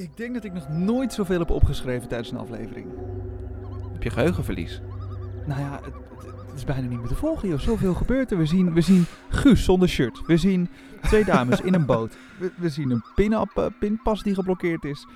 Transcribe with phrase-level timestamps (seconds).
[0.00, 2.86] Ik denk dat ik nog nooit zoveel heb opgeschreven tijdens een aflevering.
[3.92, 4.80] Heb je geheugenverlies?
[5.46, 5.94] Nou ja, het,
[6.54, 7.58] is bijna niet meer te volgen, joh.
[7.58, 8.38] Zoveel gebeurt er.
[8.38, 10.26] We zien, we zien Guus zonder shirt.
[10.26, 10.68] We zien
[11.02, 12.16] twee dames in een boot.
[12.38, 15.06] We, we zien een pin-up, eh, pinpas die geblokkeerd is.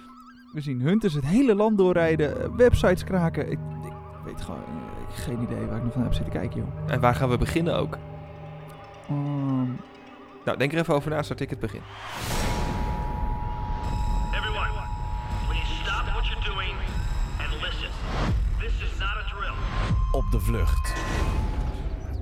[0.53, 2.41] We zien hunters het hele land doorrijden.
[2.43, 3.51] eh, websites kraken.
[3.51, 3.93] Ik, ik
[4.25, 4.63] weet gewoon...
[4.65, 6.91] eh, ik heb geen idee waar ik nog naar heb zitten kijken, joh.
[6.93, 7.99] En waar gaan we beginnen ook?
[9.09, 9.69] Ehm,
[10.45, 11.81] Nou, denk er even over na, start ik het begin.
[20.15, 20.95] Op de vlucht.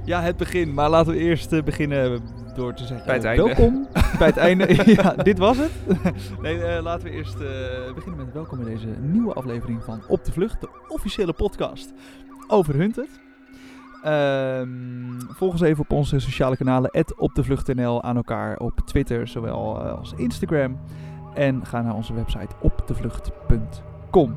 [0.05, 0.74] Ja, het begin.
[0.74, 2.20] Maar laten we eerst eh, beginnen
[2.55, 3.06] door te zeggen...
[3.06, 3.45] Bij het eh, einde.
[3.45, 4.84] Welkom bij het einde.
[5.02, 5.70] ja, dit was het.
[6.42, 10.24] nee, eh, laten we eerst eh, beginnen met welkom bij deze nieuwe aflevering van Op
[10.24, 10.60] de Vlucht.
[10.60, 11.92] De officiële podcast
[12.48, 13.20] over Hunted.
[14.02, 15.02] Ehm
[15.43, 16.90] volg ons even op onze sociale kanalen.
[17.16, 20.79] Opdevlucht.nl aan elkaar op Twitter, zowel eh, als Instagram.
[21.34, 24.37] En ga naar onze website opdevlucht.com.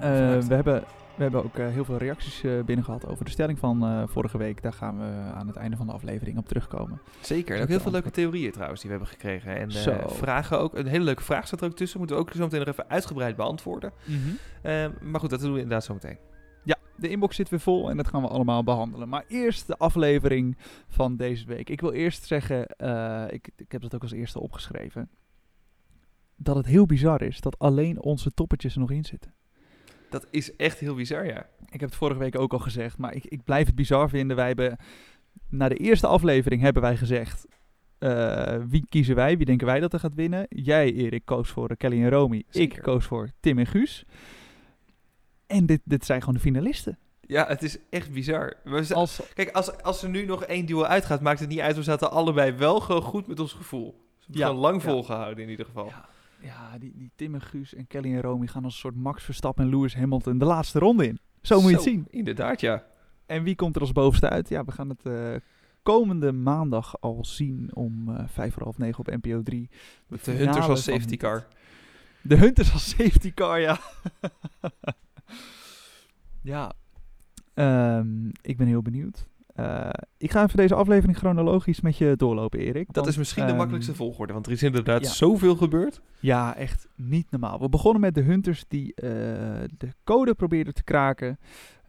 [0.00, 0.46] Eh, Vanuit.
[0.46, 0.82] we hebben
[1.16, 4.02] we hebben ook eh, heel veel reacties eh, binnen gehad over de stelling van eh,
[4.06, 4.62] vorige week.
[4.62, 7.00] Daar gaan we aan het einde van de aflevering op terugkomen.
[7.20, 7.56] Zeker.
[7.56, 9.56] En ook heel veel leuke theorieën trouwens die we hebben gekregen.
[9.56, 9.98] En Zo.
[10.06, 10.74] vragen ook.
[10.74, 11.98] Een hele leuke vraag staat er ook tussen.
[11.98, 13.92] Moeten we ook zo meteen nog even uitgebreid beantwoorden.
[14.62, 16.18] Eh, maar goed, dat doen we inderdaad zo meteen.
[16.64, 19.08] Ja, de inbox zit weer vol en dat gaan we allemaal behandelen.
[19.08, 20.56] Maar eerst de aflevering
[20.88, 21.70] van deze week.
[21.70, 22.60] Ik wil eerst zeggen,
[23.32, 25.10] ik, ik heb dat ook als eerste opgeschreven,
[26.36, 29.35] dat het heel bizar is dat alleen onze toppetjes er nog in zitten.
[30.10, 31.46] Dat is echt heel bizar, ja.
[31.70, 34.36] Ik heb het vorige week ook al gezegd, maar ik, ik blijf het bizar vinden.
[34.36, 34.76] Wij hebben,
[35.48, 37.46] na de eerste aflevering hebben wij gezegd,
[37.98, 39.36] eh, wie kiezen wij?
[39.36, 40.46] Wie denken wij dat er gaat winnen?
[40.48, 42.44] Jij, Erik, koos voor Kelly en Romy.
[42.48, 42.76] Zeker.
[42.76, 44.04] Ik koos voor Tim en Guus.
[45.46, 46.98] En dit, dit zijn gewoon de finalisten.
[47.20, 48.54] Ja, het is echt bizar.
[48.64, 51.76] We Als, Kijk, als, als er nu nog één duo uitgaat, maakt het niet uit.
[51.76, 54.04] We zaten allebei wel gewoon goed met ons gevoel.
[54.18, 54.88] We hebben Ja, lang ja.
[54.88, 55.86] volgehouden in ieder geval.
[55.86, 56.08] Ja,
[56.46, 59.24] ja die, die Tim en Guus en Kelly en Romy gaan als een soort Max
[59.24, 61.18] Verstappen en Lewis Hamilton de laatste ronde in.
[61.42, 62.06] Zo moet je het zien.
[62.10, 62.84] Inderdaad, ja.
[63.26, 64.48] En wie komt er als bovenste uit?
[64.48, 65.34] Ja, we gaan het eh,
[65.82, 69.68] komende maandag al zien om eh, vijf voor half negen op NPO 3.
[70.06, 71.46] Met de Hunters als safety car.
[72.22, 73.78] De Hunters als safety car, ja.
[76.42, 76.72] ja,
[77.56, 79.28] Ehm, ik ben heel benieuwd.
[79.56, 82.86] Eh, ik ga even deze aflevering chronologisch met je doorlopen, Erik.
[82.86, 85.08] Dat want, is misschien de ehm, makkelijkste volgorde, want er is inderdaad ja.
[85.08, 86.00] zoveel gebeurd.
[86.20, 87.60] Ja, echt niet normaal.
[87.60, 89.08] We begonnen met de hunters die eh,
[89.76, 91.38] de code probeerden te kraken.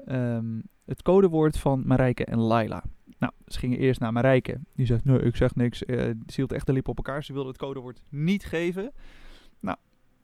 [0.06, 2.84] Ehm, het codewoord van Marijke en Laila.
[3.18, 4.60] Nou, ze gingen eerst naar Marijke.
[4.76, 5.86] Die zegt, nee, ik zeg niks.
[5.86, 7.24] Eh, ze hield echt de lip op elkaar.
[7.24, 8.92] Ze wilde het codewoord niet geven.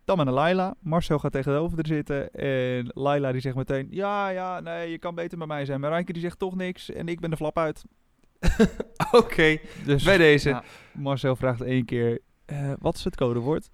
[0.06, 0.75] Dan met een Laila.
[0.80, 2.31] Marcel gaat tegenover haar zitten.
[2.34, 5.80] En Laila die zegt meteen, ja, ja, nee, je kan beter bij mij zijn.
[5.80, 6.91] Marijke die zegt toch niks.
[6.91, 7.84] En ik ben de flap uit.
[9.12, 10.50] Oké, Dus bij deze.
[10.50, 10.63] ja,
[10.94, 13.69] Marcel vraagt één keer, eh, wat is het codewoord?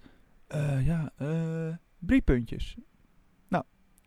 [0.46, 2.76] Eh, ja, eh briepuntjes.
[3.48, 3.64] Nou,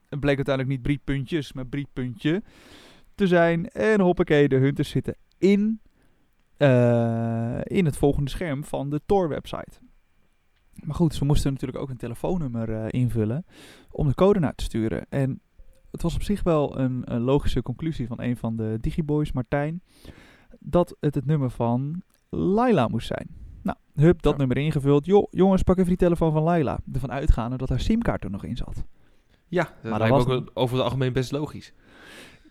[0.09, 2.43] het bleek uiteindelijk niet briepuntjes, maar briepuntje
[3.15, 3.67] te zijn.
[3.69, 5.81] En hoppakee, de hunters zitten in,
[7.63, 9.79] in het volgende scherm van de Tor-website.
[10.83, 13.45] Maar goed, ze moesten natuurlijk ook een telefoonnummer eh, invullen
[13.91, 15.05] om de code naar te sturen.
[15.09, 15.41] En
[15.91, 19.81] het was op zich wel een, een logische conclusie van een van de Digiboys, Martijn,
[20.59, 23.27] dat het het nummer van Laila moest zijn.
[23.61, 24.37] Nou, hup, dat Ja.
[24.37, 25.05] nummer ingevuld.
[25.05, 26.79] Jo, jongens, pak even die telefoon van Laila.
[26.93, 28.83] Ervan uitgaande dat haar simkaart er nog in zat.
[29.47, 31.73] Ja, dat dat lijkt me was ook over het algemeen best logisch.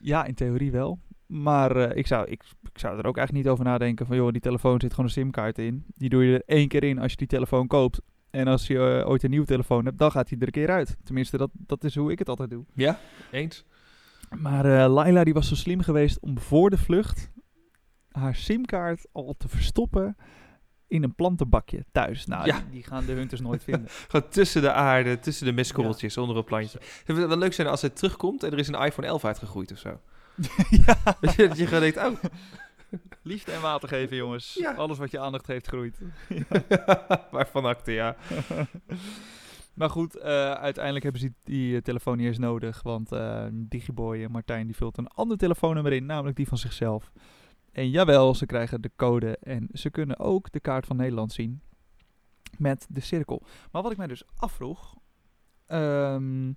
[0.00, 0.98] Ja, in theorie wel.
[1.26, 4.16] Maar eh, ik, zou, ik, ik zou er ook eigenlijk niet over nadenken van...
[4.16, 5.84] joh, die telefoon zit gewoon een simkaart in.
[5.94, 8.00] Die doe je er één keer in als je die telefoon koopt.
[8.32, 10.70] En als je eh, ooit een nieuwe telefoon hebt, dan gaat hij er een keer
[10.70, 10.96] uit.
[11.04, 12.64] Tenminste, dat, dat is hoe ik het altijd doe.
[12.74, 12.98] Ja,
[13.30, 13.64] eens.
[14.38, 17.30] Maar eh Laila die was zo slim geweest om voor de vlucht...
[18.10, 20.16] haar simkaart al te verstoppen
[20.86, 22.26] in een plantenbakje thuis.
[22.26, 22.56] Nou, Ja.
[22.60, 23.88] die, die gaan de hunters nooit vinden.
[24.08, 26.78] Gewoon tussen de aarde, tussen de mestkorreltjes, onder een plantje.
[26.78, 29.72] Het zou wel leuk zijn als hij terugkomt en er is een iPhone 11 uitgegroeid
[29.72, 30.00] of zo.
[30.86, 30.96] ja.
[31.20, 32.24] Dat je, dat je gewoon denkt, oh,
[33.22, 34.54] Liefde en water geven, jongens.
[34.54, 34.72] Ja.
[34.74, 35.98] Alles wat je aandacht heeft groeit.
[37.30, 38.16] waarvan acte, ja.
[39.74, 42.82] Maar goed, eh, uiteindelijk hebben ze die eh, telefoon niet eens nodig.
[42.82, 47.12] Want eh, Digiboy en Martijn die vult een ander telefoonnummer in, namelijk die van zichzelf.
[47.72, 51.62] En jawel, ze krijgen de code en ze kunnen ook de kaart van Nederland zien
[52.58, 53.42] met de cirkel.
[53.70, 54.94] Maar wat ik mij dus afvroeg,
[55.66, 56.52] ehm,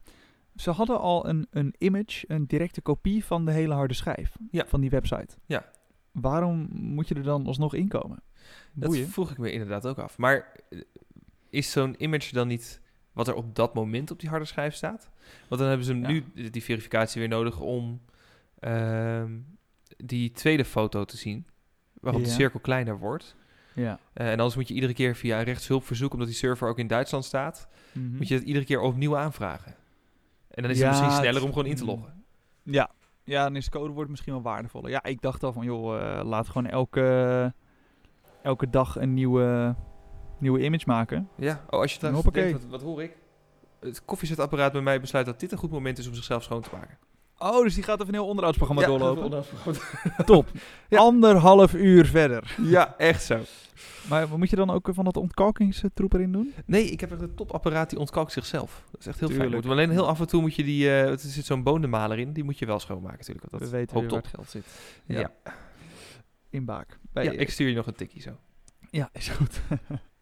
[0.55, 4.65] ze hadden al een, een image, een directe kopie van de hele harde schijf Ja.
[4.67, 5.35] van die website.
[5.45, 5.65] Ja.
[6.21, 8.19] Waarom moet je er dan alsnog inkomen?
[8.73, 9.07] Dat Boeien.
[9.09, 10.17] vroeg ik me inderdaad ook af.
[10.17, 10.79] Maar eh,
[11.49, 12.81] is zo'n image dan niet
[13.13, 15.09] wat er op dat moment op die harde schijf staat?
[15.47, 16.07] Want dan hebben ze Ja.
[16.07, 18.01] nu die verificatie weer nodig om
[18.59, 19.31] ehm,
[19.97, 21.47] die tweede foto te zien,
[22.01, 23.35] waarop de cirkel kleiner wordt.
[23.73, 23.99] Ja.
[24.13, 26.87] Eh, en anders moet je iedere keer via een rechtshulpverzoek, omdat die server ook in
[26.87, 28.15] Duitsland staat, Mhm.
[28.15, 29.75] moet je het iedere keer opnieuw aanvragen.
[30.49, 32.23] En dan is het Ja, misschien het- sneller om gewoon in te loggen.
[32.63, 32.89] Ja.
[33.25, 34.89] Ja, dan is het codewoord misschien wel waardevoller.
[34.89, 37.53] Ja, ik dacht al van, joh, eh, laat gewoon elke,
[38.41, 39.75] elke dag een nieuwe,
[40.39, 41.29] nieuwe image maken.
[41.35, 42.43] Ja, oh, als je Hoppakee.
[42.43, 43.17] denkt, wat, wat hoor ik?
[43.79, 46.69] Het koffiezetapparaat bij mij besluit dat dit een goed moment is om zichzelf schoon te
[46.71, 46.97] maken.
[47.37, 49.37] Oh, dus die gaat even een heel onderhoudsprogramma Ja, doorlopen.
[49.65, 50.47] even Top.
[50.89, 50.97] Ja.
[50.99, 52.55] Anderhalf uur verder.
[52.61, 53.39] Ja, echt zo.
[54.09, 56.53] Maar moet je dan ook van dat ontkalkingstroep erin doen?
[56.65, 58.83] Nee, ik heb echt een topapparaat die ontkalkt zichzelf.
[58.91, 59.39] Dat is echt heel fijn.
[59.41, 59.63] Tuurlijk.
[59.63, 62.33] Moet alleen heel af en toe moet je die, eh, er zit zo'n bonenmaler in,
[62.33, 63.45] die moet je wel schoonmaken natuurlijk.
[63.49, 64.11] want Dat We weten waar op.
[64.23, 64.65] het geld zit.
[65.05, 65.31] Ja, Ja.
[65.43, 65.53] ja.
[66.49, 66.99] In Baak.
[67.13, 68.31] Bij, ik stuur je nog een tikkie zo.
[68.89, 69.59] Ja, is goed.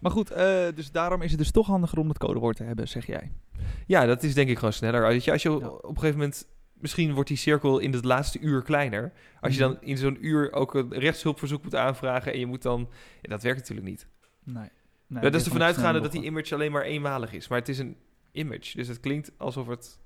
[0.00, 2.88] maar goed, eh, dus daarom is het dus toch handiger om het codewoord te hebben,
[2.88, 3.32] zeg jij.
[3.86, 5.02] Ja, dat is denk ik gewoon sneller.
[5.02, 5.56] Weet je, als je Ja.
[5.68, 6.46] op een gegeven moment...
[6.72, 9.12] Misschien wordt die cirkel in het laatste uur kleiner.
[9.40, 9.72] Als je Mhm.
[9.72, 12.32] dan in zo'n uur ook een rechtshulpverzoek moet aanvragen...
[12.32, 12.88] en je moet dan...
[13.22, 14.06] Ja, dat werkt natuurlijk niet.
[14.44, 14.68] Nee.
[15.06, 17.48] nee dat is ervan uitgaande dat die image alleen maar eenmalig is.
[17.48, 17.96] Maar het is een
[18.32, 18.76] image.
[18.76, 20.00] Dus het klinkt alsof het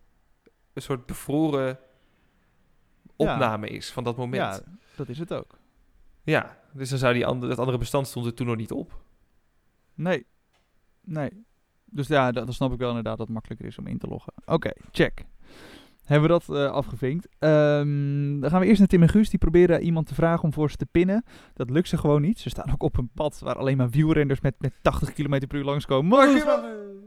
[0.73, 3.33] een soort bevroren Ja.
[3.33, 4.43] opname is van dat moment.
[4.43, 4.61] Ja,
[4.97, 5.59] dat is het ook.
[6.23, 9.03] Ja, dus dan zou die andere, dat andere bestand stond er toen nog niet op.
[9.95, 10.27] Nee.
[11.01, 11.31] Nee.
[11.85, 14.07] Dus ja, dat, dan snap ik wel inderdaad dat het makkelijker is om in te
[14.07, 14.33] loggen.
[14.45, 15.25] Oké, check.
[16.05, 17.29] Hebben we dat eh, afgevinkt.
[17.39, 19.31] Ehm, dan gaan we eerst naar Tim en Guus.
[19.31, 21.25] Die proberen iemand te vragen om voor ze te pinnen.
[21.55, 22.39] Dat lukt ze gewoon niet.
[22.39, 25.59] Ze staan ook op een pad waar alleen maar wielrenners met, met 80 km per
[25.59, 26.07] uur langskomen.
[26.19, 26.45] Mag ik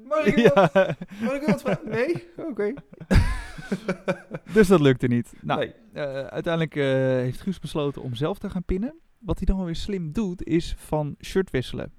[0.08, 0.96] Mag u wat- Ja.
[1.22, 1.90] Mag ik wat vragen?
[1.90, 2.24] Nee?
[2.50, 2.74] Oké.
[4.54, 5.34] Dus dat lukte niet.
[5.42, 5.74] Nou, nee.
[5.94, 6.84] eh, uiteindelijk eh,
[7.22, 8.96] heeft Guus besloten om zelf te gaan pinnen.
[9.20, 11.92] Wat hij dan wel weer slim doet, is van shirt wisselen.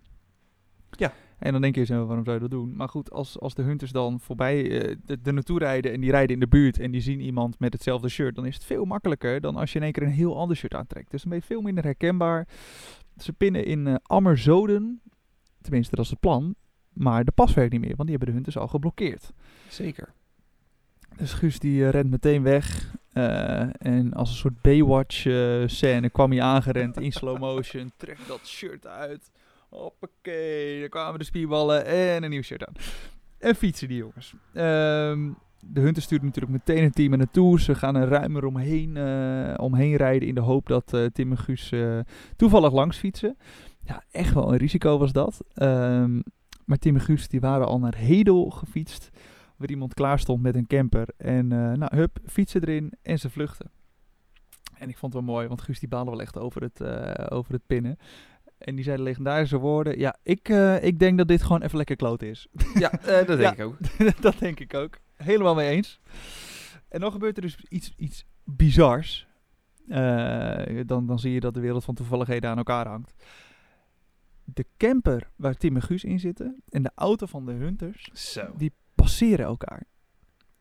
[0.90, 1.12] Ja.
[1.38, 2.76] En dan denk je zo, waarom zou je dat doen?
[2.76, 6.11] Maar goed, als, als de hunters dan voorbij eh, de, er naartoe rijden en die
[6.11, 8.85] rijden in de buurt en die zien iemand met hetzelfde shirt, dan is het veel
[8.85, 11.11] makkelijker dan als je in één keer een heel ander shirt aantrekt.
[11.11, 12.49] Dus dan ben je veel minder herkenbaar.
[13.17, 15.00] Ze pinnen in eh Ammerzoden,
[15.61, 16.55] tenminste dat is het plan,
[16.93, 19.32] maar de pas werkt niet meer, want die hebben de hunters al geblokkeerd.
[19.69, 20.12] Zeker.
[21.17, 22.96] Dus Guus die eh, rent meteen weg.
[23.79, 27.93] en als een soort Baywatch eh, scène kwam hij aangerend in slow motion.
[27.96, 29.31] Trekt dat shirt uit.
[29.69, 32.75] Hoppakee, daar kwamen de spierballen en een nieuw shirt aan.
[33.38, 34.35] En fietsen die jongens.
[34.53, 35.31] Ehm,
[35.61, 37.61] de Hunter stuurt natuurlijk meteen een team naartoe.
[37.61, 41.38] Ze gaan er ruimer omheen, eh, omheen rijden in de hoop dat eh, Tim en
[41.38, 41.99] Guus eh,
[42.37, 43.37] toevallig langs fietsen.
[43.85, 45.44] Ja, echt wel een risico was dat.
[45.55, 46.20] Ehm,
[46.65, 49.11] maar Tim en Guus die waren al naar Hedel gefietst
[49.56, 51.09] waar iemand klaar stond met een camper.
[51.17, 53.70] En nou, hup, fietsen erin en ze vluchten.
[54.75, 56.82] En ik vond het wel mooi, want Guus die baalde wel echt over het,
[57.31, 57.99] over het pinnen.
[58.58, 59.99] En die zei de legendarische woorden.
[59.99, 62.46] Ja, ik, eh, ik denk dat dit gewoon even lekker kloot is.
[62.75, 63.52] Ja, eh, dat denk Ja.
[63.52, 63.76] ik ook.
[64.20, 64.99] dat denk ik ook.
[65.16, 66.00] Helemaal mee eens.
[66.88, 69.26] En dan gebeurt er dus iets, iets bizars.
[69.88, 73.14] Eh, dan, dan zie je dat de wereld van toevalligheden aan elkaar hangt.
[74.44, 78.52] De camper waar Tim en Guus in zitten en de auto van de Hunters, Zo.
[78.56, 79.82] die passeren elkaar.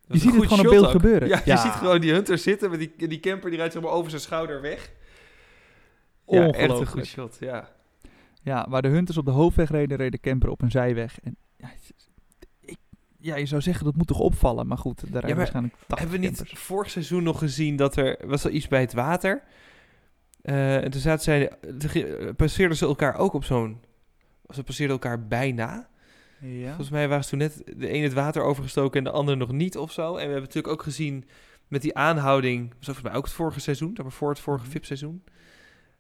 [0.08, 0.92] Je ziet het gewoon op beeld ook.
[0.92, 1.28] gebeuren.
[1.28, 3.92] Ja, je ziet gewoon die hunter zitten met die, die camper die rijdt zeg maar
[3.92, 4.92] over zijn schouder weg.
[6.28, 7.70] Ja, echt een goed shot, ja.
[8.48, 11.20] Ja, waar de hunters op de hoofdweg reden, reed de camper op een zijweg.
[11.20, 11.72] En ja,
[12.60, 12.78] ik,
[13.18, 16.00] ja, je zou zeggen dat moet toch opvallen, maar goed, daar rijden maar waarschijnlijk 80
[16.00, 19.44] Hebben we niet vorig seizoen nog gezien dat er was er iets bij het water?
[20.42, 21.52] Eh, en toen zaten zij,
[22.36, 23.82] passeerden ze elkaar ook op zo'n,
[24.50, 25.90] ze passeerden elkaar bijna.
[26.40, 26.68] Ja.
[26.68, 29.52] Volgens mij waren ze toen net de een het water overgestoken en de ander nog
[29.52, 30.08] niet of zo.
[30.10, 31.26] En we hebben natuurlijk ook gezien
[31.68, 34.64] met die aanhouding, was volgens mij ook het vorige seizoen, dat maar voor het vorige
[34.64, 34.72] Mhm.
[34.72, 35.24] VIP-seizoen.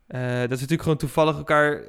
[0.07, 1.83] Eh, dat ze natuurlijk gewoon toevallig elkaar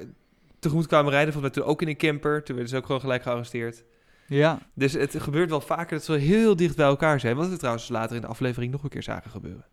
[0.59, 1.33] tegemoet kwamen rijden.
[1.33, 2.43] Volgens mij toen ook in een camper.
[2.43, 3.83] Toen werden ze ook gewoon gelijk gearresteerd.
[4.27, 7.35] ja, Dus het gebeurt wel vaker dat ze heel dicht bij elkaar zijn.
[7.35, 9.65] Wat we trouwens later in de aflevering nog een keer zagen gebeuren.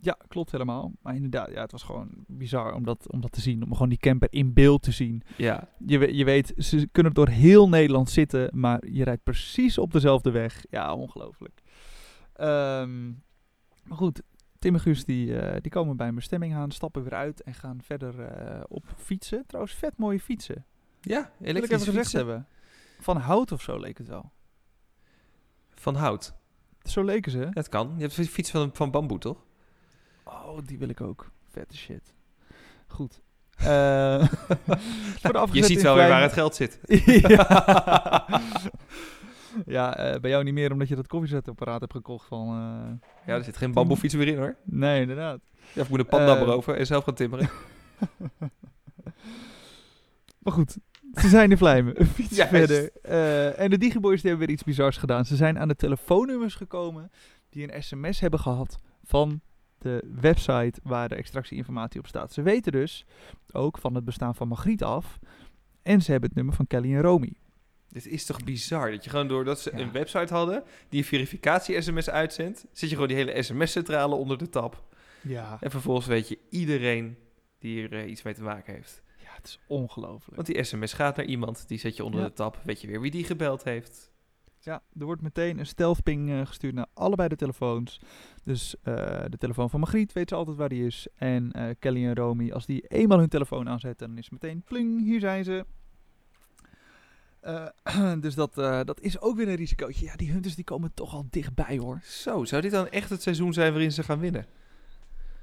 [0.00, 0.92] ja, klopt helemaal.
[1.02, 3.62] Maar inderdaad, ja, het was gewoon bizar om dat, om dat te zien.
[3.64, 5.22] Om gewoon die camper in beeld te zien.
[5.36, 9.92] Ja, Je, je weet, ze kunnen door heel Nederland zitten, maar je rijdt precies op
[9.92, 10.64] dezelfde weg.
[10.70, 11.60] Ja, ongelooflijk.
[12.32, 13.06] Ehm,
[13.84, 14.22] maar goed,
[14.58, 17.54] Tim en Guus die, eh, die komen bij een bestemming aan, stappen weer uit en
[17.54, 19.44] gaan verder eh, op fietsen.
[19.46, 20.64] Trouwens, vet mooie fietsen.
[21.00, 22.46] ja Wil ik even gezegd hebben.
[23.00, 24.32] Van hout of zo leek het wel.
[25.74, 26.34] Van hout.
[26.82, 27.48] Zo leken ze.
[27.50, 27.92] Dat kan.
[27.96, 29.44] Je hebt een fiets van, van bamboe, toch?
[30.24, 31.30] Oh, die wil ik ook.
[31.50, 32.14] Vette shit.
[32.86, 33.20] Goed.
[33.56, 33.64] Eh,
[35.22, 36.80] de Je ziet wel weer waar het geld zit.
[39.66, 42.48] ja, eh, bij jou niet meer omdat je dat koffiezetapparaat hebt gekocht van...
[42.48, 44.56] eh, Ja, er zit geen bamboefiets meer in, hoor.
[44.64, 45.40] Nee, inderdaad.
[45.74, 46.38] Ja, ik moet een panda Eh.
[46.44, 47.48] beroven en zelf gaan timmeren.
[50.38, 50.76] Maar goed,
[51.14, 52.00] ze zijn in Vlijmen.
[52.00, 52.90] Een fiets verder.
[53.56, 55.24] En de Digiboys die hebben weer iets bizars gedaan.
[55.24, 57.10] Ze zijn aan de telefoonnummers gekomen
[57.50, 59.40] die een sms hebben gehad van
[59.78, 62.32] de website waar de extractieinformatie op staat.
[62.32, 63.04] Ze weten dus
[63.52, 65.18] ook van het bestaan van Magriet af.
[65.82, 67.32] En ze hebben het nummer van Kelly en Romy.
[67.88, 68.90] Dit is toch bizar?
[68.90, 69.78] Dat je gewoon doordat ze Ja.
[69.78, 74.48] een website hadden die een verificatie-sms uitzendt, zit je gewoon die hele sms-centrale onder de
[74.48, 74.84] tab.
[75.22, 75.56] Ja.
[75.60, 77.16] En vervolgens weet je iedereen
[77.58, 79.02] die er eh, iets mee te maken heeft.
[79.22, 80.34] Ja, het is ongelooflijk.
[80.36, 82.26] Want die sms gaat naar iemand, die zet je onder Ja.
[82.26, 84.10] de tab, weet je weer wie die gebeld heeft.
[84.60, 88.00] Ja, er wordt meteen een stealth ping eh, gestuurd naar allebei de telefoons.
[88.44, 88.94] Dus eh,
[89.28, 91.06] de telefoon van Margriet weet ze altijd waar die is.
[91.14, 95.02] En Kelly en Romy, als die eenmaal hun telefoon aanzetten, dan is het meteen pling,
[95.02, 95.64] hier zijn ze.
[97.40, 97.66] Eh,
[98.20, 100.04] dus dat, eh, dat is ook weer een risicootje.
[100.04, 102.00] Ja, die hunters die komen toch al dichtbij hoor.
[102.02, 104.46] Zo, zou dit dan echt het seizoen zijn waarin ze gaan winnen?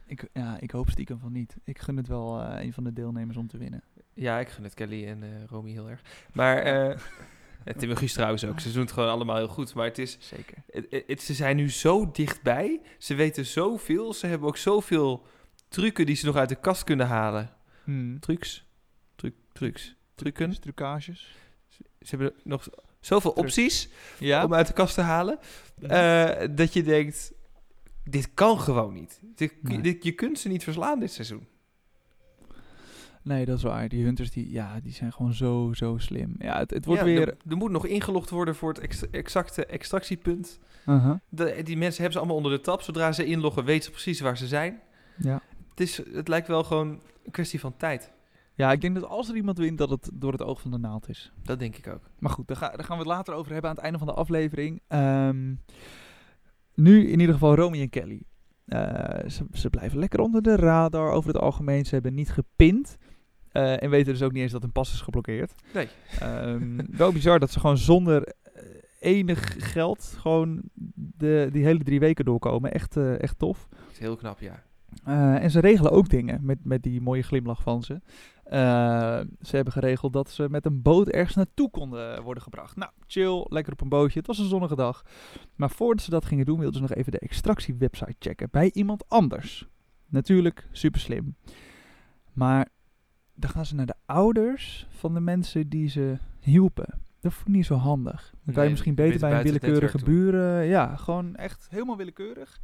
[0.05, 1.57] Ik, ja, ik hoop stiekem van niet.
[1.63, 3.83] Ik gun het wel eh, een van de deelnemers om te winnen.
[4.13, 6.01] Ja, ik gun het Kelly en Romy heel erg.
[6.33, 6.63] Maar
[7.77, 8.59] Tim en Guus trouwens ook.
[8.59, 9.73] Ze doen het gewoon allemaal heel goed.
[9.73, 10.57] Maar het is, Zeker.
[11.07, 12.81] het, ze zijn nu zo dichtbij.
[12.97, 14.13] Ze weten zoveel.
[14.13, 15.25] Ze hebben ook zoveel
[15.67, 17.49] trucken die ze nog uit de kast kunnen halen.
[17.83, 18.19] Hmm.
[18.19, 18.65] Trucs?
[19.15, 19.95] Truc, trucs.
[20.15, 20.61] Trucken?
[20.61, 21.35] Trucages.
[22.07, 22.67] Ze hebben nog
[22.99, 24.43] zoveel opties Ja.
[24.45, 25.39] om uit de kast te halen.
[25.79, 25.91] Mhm.
[25.91, 27.33] eh, dat je denkt,
[28.03, 29.19] dit kan gewoon niet.
[29.35, 29.81] Dit, Nee.
[29.81, 31.47] dit- je kunt ze niet verslaan dit seizoen.
[33.21, 33.89] Nee, dat is waar.
[33.89, 36.35] Die hunters die, ja, die zijn gewoon zo, zo slim.
[36.39, 37.21] Ja, het, het wordt Ja, weer...
[37.27, 40.59] Er, er moet nog ingelogd worden voor het ex- exacte extractiepunt.
[40.87, 41.15] Uh-huh.
[41.29, 42.81] De, die mensen hebben ze allemaal onder de tab.
[42.81, 44.81] Zodra ze inloggen, weten ze precies waar ze zijn.
[45.17, 45.41] Ja.
[45.69, 48.11] Het, is, het lijkt wel gewoon een kwestie van tijd.
[48.55, 50.77] Ja, ik denk dat als er iemand wint, dat het door het oog van de
[50.77, 51.31] naald is.
[51.43, 52.01] Dat denk ik ook.
[52.19, 54.07] Maar goed, daar, ga- daar gaan we het later over hebben aan het einde van
[54.07, 54.81] de aflevering.
[54.87, 55.53] Ehm,
[56.73, 58.21] nu in ieder geval Romy en Kelly.
[58.65, 61.85] Eh, ze, ze blijven lekker onder de radar over het algemeen.
[61.85, 62.97] Ze hebben niet gepind.
[63.51, 65.53] Eh, en weten dus ook niet eens dat hun pas is geblokkeerd.
[65.73, 65.87] Nee.
[66.19, 68.63] Ehm, wel bizar dat ze gewoon zonder eh,
[68.99, 70.61] enig geld gewoon
[70.95, 72.71] de, die hele drie weken doorkomen.
[72.71, 73.67] Echt, echt tof.
[73.69, 74.63] Dat is heel knap, ja.
[75.03, 78.01] Eh, en ze regelen ook dingen met, met die mooie glimlach van ze.
[78.43, 82.75] Eh, ze hebben geregeld dat ze met een boot ergens naartoe konden worden gebracht.
[82.75, 84.19] Nou, chill, lekker op een bootje.
[84.19, 85.05] Het was een zonnige dag.
[85.55, 89.09] Maar voordat ze dat gingen doen, wilden ze nog even de extractiewebsite checken bij iemand
[89.09, 89.67] anders.
[90.07, 91.35] Natuurlijk, super slim.
[92.33, 92.67] Maar
[93.33, 97.01] dan gaan ze naar de ouders van de mensen die ze hielpen.
[97.19, 98.31] Dat vond ik niet zo handig.
[98.31, 100.65] Dan kan je Nee, misschien beter bij een willekeurige buren.
[100.65, 102.59] Ja, gewoon echt helemaal willekeurig.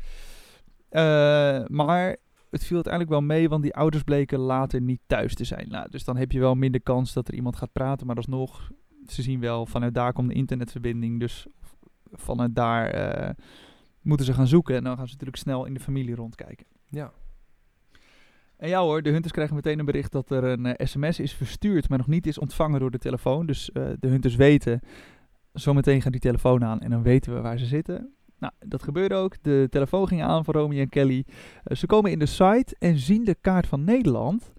[0.92, 2.18] Eh, maar
[2.50, 5.68] het viel uiteindelijk wel mee, want die ouders bleken later niet thuis te zijn.
[5.70, 8.08] Nou, dus dan heb je wel minder kans dat er iemand gaat praten.
[8.08, 8.72] Maar alsnog,
[9.08, 11.20] ze zien wel, vanuit daar komt de internetverbinding.
[11.20, 11.48] Dus
[12.12, 13.30] vanuit daar eh,
[14.02, 14.76] moeten ze gaan zoeken.
[14.76, 16.66] En dan gaan ze natuurlijk snel in de familie rondkijken.
[16.86, 17.12] Ja.
[18.58, 21.34] En ja hoor, de hunters krijgen meteen een bericht dat er een eh, sms is
[21.34, 23.46] verstuurd, maar nog niet is ontvangen door de telefoon.
[23.46, 24.80] Dus eh, de hunters weten,
[25.54, 28.14] zometeen gaat die telefoon aan en dan weten we waar ze zitten.
[28.42, 29.44] Nou, dat gebeurde ook.
[29.44, 31.26] De telefoon ging aan van Romy en Kelly.
[31.64, 34.54] Eh, ze komen in de site en zien de kaart van Nederland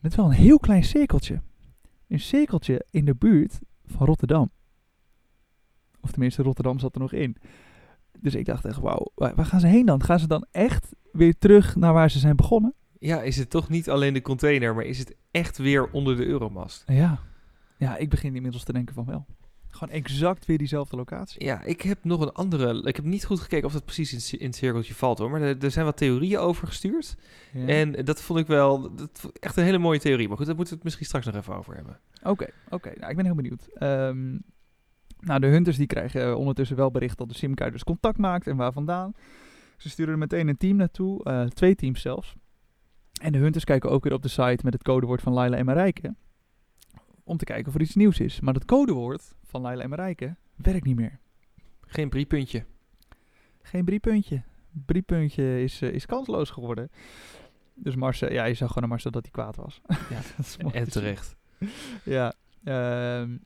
[0.00, 1.40] met wel een heel klein cirkeltje.
[2.08, 4.50] Een cirkeltje in de buurt van Rotterdam.
[6.00, 7.36] Of tenminste, Rotterdam zat er nog in.
[8.20, 10.02] Dus ik dacht echt, wauw, waar, waar gaan ze heen dan?
[10.02, 12.74] Gaan ze dan echt weer terug naar waar ze zijn begonnen?
[12.98, 16.26] Ja, is het toch niet alleen de container, maar is het echt weer onder de
[16.26, 16.82] Euromast?
[16.86, 17.18] Ja.
[17.78, 19.26] Ja, ik begin inmiddels te denken van wel.
[19.78, 21.44] Gewoon exact weer diezelfde locatie.
[21.44, 22.82] Ja, ik heb nog een andere.
[22.82, 25.30] Ik heb niet goed gekeken of dat precies in, in het cirkeltje valt hoor.
[25.30, 27.16] Maar er, er zijn wat theorieën over gestuurd.
[27.52, 27.66] Ja.
[27.66, 28.94] En dat vond ik wel.
[28.94, 30.28] Dat, echt een hele mooie theorie.
[30.28, 32.00] Maar goed, daar moeten we het misschien straks nog even over hebben.
[32.22, 32.92] Oké, oké.
[32.96, 33.68] Nou, ik ben heel benieuwd.
[33.74, 34.38] Ehm,
[35.20, 38.46] nou, de hunters die krijgen eh, ondertussen wel bericht dat de simkaart dus contact maakt
[38.46, 39.12] en waar vandaan.
[39.76, 42.34] Ze sturen er meteen een team naartoe, eh, twee teams zelfs.
[43.20, 45.64] En de hunters kijken ook weer op de site met het codewoord van Laila en
[45.64, 46.14] Marijke.
[47.28, 48.40] Om te kijken of er iets nieuws is.
[48.40, 51.18] Maar dat codewoord van Laila en Marijke werkt niet meer.
[51.80, 52.64] Geen briepuntje.
[53.62, 54.42] Geen briepuntje.
[54.70, 56.90] Briepuntje is, eh, is kansloos geworden.
[57.74, 59.80] Dus Marcel, ja, je zag gewoon aan Marcel dat hij kwaad was.
[59.86, 61.36] Ja, dat is mooi En terecht.
[62.04, 62.32] Ja,
[62.64, 63.36] ehm,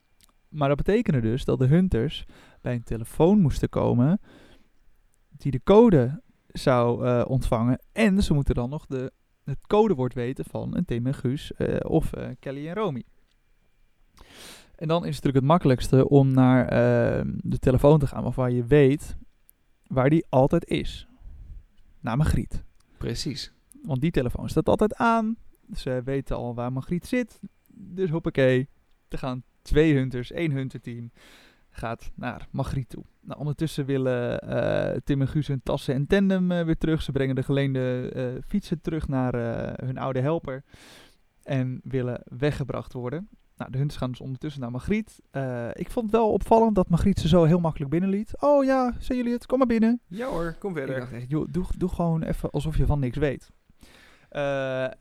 [0.49, 2.25] maar dat betekende dus dat de hunters
[2.61, 4.21] bij een telefoon moesten komen
[5.29, 7.83] die de code zou eh, ontvangen.
[7.93, 9.13] En ze moeten dan nog de,
[9.45, 13.05] het codewoord weten van een Tim en Guus eh, of Kelly en Romy.
[14.83, 18.55] En dan is het natuurlijk het makkelijkste om naar ehm, de telefoon te gaan waarvan
[18.55, 19.17] je weet
[19.87, 21.09] waar die altijd is.
[22.01, 22.65] Naar Magriet.
[22.99, 23.53] Precies.
[23.83, 25.37] Want die telefoon staat altijd aan.
[25.75, 27.41] Ze weten al waar Margriet zit.
[27.73, 28.69] Dus hoppakee.
[29.09, 31.11] Er gaan twee hunters, één hunterteam
[31.71, 33.05] gaat naar Margriet toe.
[33.21, 37.03] Nou, ondertussen willen eh, Tim en Guus hun tassen en tandem eh, weer terug.
[37.03, 39.35] Ze brengen de geleende eh, fietsen terug naar
[39.85, 40.65] hun oude helper.
[41.43, 43.29] En willen weggebracht worden.
[43.63, 45.21] Nou, de Hunters gaan dus ondertussen naar Magriet.
[45.31, 48.33] Eh, ik vond het wel opvallend dat Magriet ze zo heel makkelijk binnenliet.
[48.41, 49.47] Oh ja, zijn jullie het?
[49.47, 50.01] Kom maar binnen.
[50.09, 50.99] Ja hoor, kom Ik verder.
[51.01, 53.51] dacht echt, joh, doe, doe gewoon even alsof je van niks weet.
[54.29, 54.41] Eh,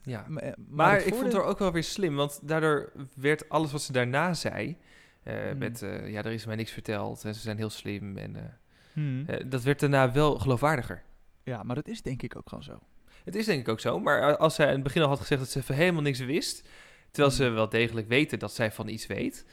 [0.01, 0.25] Ja.
[0.35, 3.91] eh, Maar ik vond het ook wel weer slim, want daardoor werd alles wat ze
[3.91, 4.77] daarna zei...
[5.23, 5.57] Hmm.
[5.57, 8.17] Met, ja, er is mij niks verteld en ze zijn heel slim.
[8.17, 8.59] En,
[8.93, 9.25] Hmm.
[9.47, 11.03] dat werd daarna wel geloofwaardiger.
[11.43, 12.79] Ja, maar dat is denk ik ook gewoon zo.
[13.23, 15.41] Het is denk ik ook zo, maar als zij in het begin al had gezegd
[15.41, 16.67] dat ze even helemaal niks wist...
[17.11, 17.53] terwijl ze Hmm.
[17.53, 19.45] wel degelijk weten dat zij van iets weet...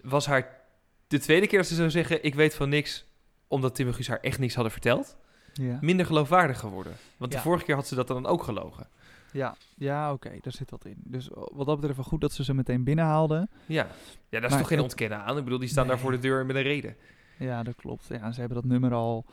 [0.00, 0.60] was haar
[1.06, 2.24] de tweede keer dat ze zou zeggen...
[2.24, 3.04] ik weet van niks,
[3.48, 5.16] omdat Tim en Guus haar echt niks hadden verteld...
[5.52, 6.92] Ja, minder geloofwaardig geworden.
[7.16, 7.38] Want Ja.
[7.38, 8.88] de vorige keer had ze dat dan ook gelogen.
[9.32, 10.96] ja, ja oké, daar zit dat in.
[11.04, 13.50] Dus wat dat betreft wel goed dat ze ze meteen binnenhaalden.
[13.66, 13.86] Ja, ja
[14.30, 15.38] daar is Maar toch geen het- ontkennen aan?
[15.38, 15.92] Ik bedoel, die staan Nee.
[15.92, 16.96] daar voor de deur met een reden.
[17.38, 18.06] Ja, dat klopt.
[18.08, 19.24] Ja, ze hebben dat nummer al.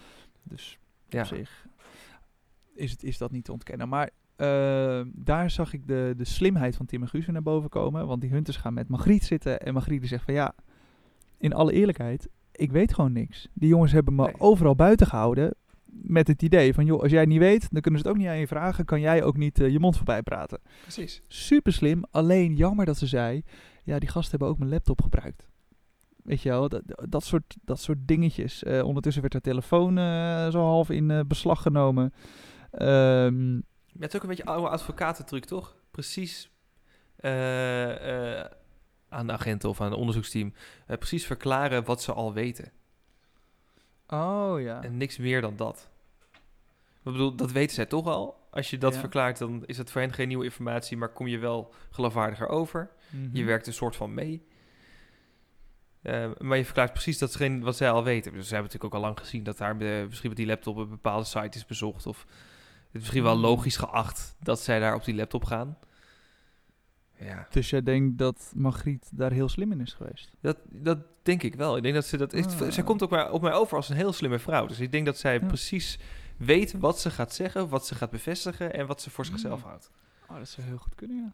[0.43, 0.77] Dus
[1.09, 1.19] Ja.
[1.21, 1.65] op zich
[2.75, 3.89] is, het, is dat niet te ontkennen.
[3.89, 4.09] Maar
[4.43, 8.07] eh, daar zag ik de, de slimheid van Tim en Guus naar boven komen.
[8.07, 9.59] Want die hunters gaan met Magriet zitten.
[9.59, 10.55] En Magriet die zegt van ja,
[11.37, 13.47] in alle eerlijkheid, ik weet gewoon niks.
[13.53, 14.33] Die jongens hebben me Nee.
[14.39, 15.55] overal buiten gehouden.
[15.85, 18.21] Met het idee van joh, als jij het niet weet, dan kunnen ze het ook
[18.21, 18.85] niet aan je vragen.
[18.85, 20.59] Kan jij ook niet eh, je mond voorbij praten.
[20.81, 21.21] Precies.
[21.27, 22.03] Super slim.
[22.11, 23.43] Alleen jammer dat ze zei,
[23.83, 25.47] ja, die gasten hebben ook mijn laptop gebruikt.
[26.23, 28.63] Weet je wel, dat, dat, soort, dat soort dingetjes.
[28.63, 29.97] Eh, ondertussen werd haar telefoon
[30.51, 32.13] zo half in beslag genomen.
[32.71, 33.59] Ehm,
[33.93, 35.75] Ja, het is ook een beetje oude advocatentruc, toch?
[35.91, 36.49] Precies
[37.15, 38.51] eh, eh,
[39.09, 40.53] aan de agenten of aan het onderzoeksteam...
[40.87, 42.71] eh, precies verklaren wat ze al weten.
[44.07, 44.83] oh ja.
[44.83, 45.89] En niks meer dan dat.
[47.03, 48.47] Ik bedoel, dat weten zij toch al.
[48.51, 48.99] Als je dat Ja.
[48.99, 50.97] verklaart, dan is het voor hen geen nieuwe informatie...
[50.97, 52.89] maar kom je wel geloofwaardiger over.
[53.09, 53.37] Mhm.
[53.37, 54.45] Je werkt een soort van mee.
[56.39, 58.33] Maar je verklaart precies datgene wat zij al weten.
[58.33, 60.89] Dus ze hebben natuurlijk ook al lang gezien dat daar misschien met die laptop een
[60.89, 62.05] bepaalde site is bezocht.
[62.05, 62.25] Of
[62.93, 65.77] is misschien wel logisch geacht dat zij daar op die laptop gaan.
[67.19, 70.31] Ja, Dus jij denkt dat Margriet daar heel slim in is geweest?
[70.41, 71.77] dat, dat denk ik wel.
[71.77, 72.33] Ik denk dat ze dat.
[72.33, 72.71] is- Ah.
[72.71, 74.65] Zij komt ook maar op mij over als een heel slimme vrouw.
[74.65, 75.47] Dus ik denk dat zij Ja.
[75.47, 75.99] precies
[76.37, 79.67] weet wat ze gaat zeggen, wat ze gaat bevestigen en wat ze voor zichzelf Mm.
[79.69, 79.91] houdt.
[80.29, 81.33] Oh, dat zou heel goed kunnen, ja.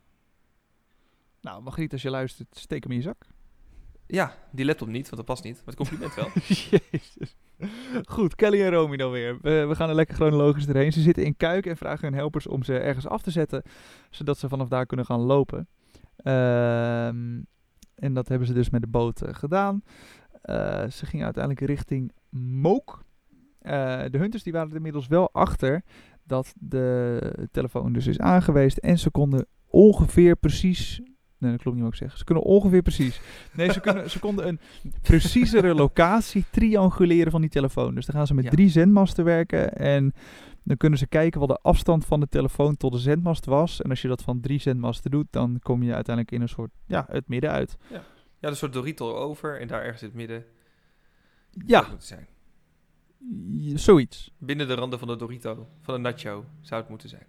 [1.41, 3.25] Nou, Margriet, als je luistert, steek hem in je zak.
[4.11, 5.55] Ja, die laptop niet, want dat past niet.
[5.55, 6.27] Maar het compliment wel.
[6.91, 7.35] Jezus.
[8.05, 9.37] Goed, Kelly en Romy dan weer.
[9.41, 10.91] We, gaan er lekker chronologisch erheen.
[10.91, 13.63] Ze zitten in Kuik en vragen hun helpers om ze ergens af te zetten,
[14.09, 15.67] zodat ze vanaf daar kunnen gaan lopen.
[16.15, 17.41] Ehm,
[17.95, 19.83] en dat hebben ze dus met de boot eh, gedaan.
[20.41, 23.03] Eh, ze gingen uiteindelijk richting Mook.
[23.59, 25.83] Eh, de hunters die waren er inmiddels wel achter
[26.23, 31.01] dat de telefoon dus is aangeweest en ze konden ongeveer precies...
[31.39, 32.17] Nee, dat klopt niet wat ik zeg.
[32.17, 33.21] Ze kunnen ongeveer precies.
[33.53, 34.59] Nee, ze, kunnen, ze konden een
[35.01, 37.95] preciezere locatie trianguleren van die telefoon.
[37.95, 38.49] Dus dan gaan ze met Ja.
[38.49, 40.13] drie zendmasten werken en
[40.63, 43.81] dan kunnen ze kijken wat de afstand van de telefoon tot de zendmast was.
[43.81, 46.71] En als je dat van drie zendmasten doet, dan kom je uiteindelijk in een soort,
[46.87, 47.77] ja, het midden uit.
[47.91, 48.03] Ja,
[48.49, 50.45] een soort Dorito over en daar ergens in het midden
[51.65, 52.27] Ja, moeten zijn.
[53.77, 54.31] zoiets.
[54.37, 57.25] Binnen de randen van de Dorito, van de nacho, zou het moeten zijn.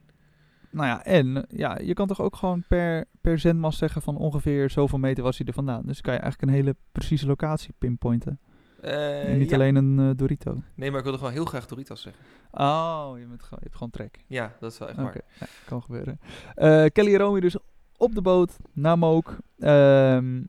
[0.70, 4.70] Nou ja, en ja, je kan toch ook gewoon per, per zendmast zeggen van ongeveer
[4.70, 5.82] zoveel meter was hij er vandaan.
[5.86, 8.40] Dus kan je eigenlijk een hele precieze locatie pinpointen.
[8.80, 9.56] Eh, en niet ja.
[9.56, 10.62] alleen een eh, Dorito.
[10.74, 12.22] Nee, maar ik wilde gewoon heel graag Doritos zeggen.
[12.50, 14.24] Oh, je, bent gewoon, je hebt gewoon trek.
[14.26, 15.20] Ja, dat is wel echt waar.
[15.40, 16.20] ja, kan gebeuren.
[16.54, 17.56] Eh, Kelly en Romy dus
[17.96, 19.38] op de boot naar Mook.
[19.58, 20.42] Ehm,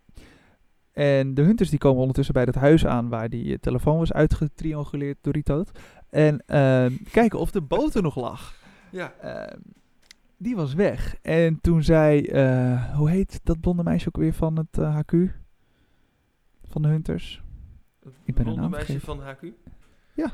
[0.91, 4.13] en de hunters die komen ondertussen bij dat huis aan waar die eh, telefoon was
[4.13, 5.71] uitgetrianguleerd door Ritoot.
[6.09, 8.55] En ehm, kijken of de boot er nog lag.
[8.89, 9.13] Ja.
[10.41, 11.15] Die was weg.
[11.21, 15.13] En toen zei, eh, hoe heet dat blonde meisje ook weer van het eh, HQ?
[16.63, 17.41] Van de hunters?
[18.23, 19.45] Ik ben Blonde naam meisje van HQ?
[20.15, 20.31] Ja.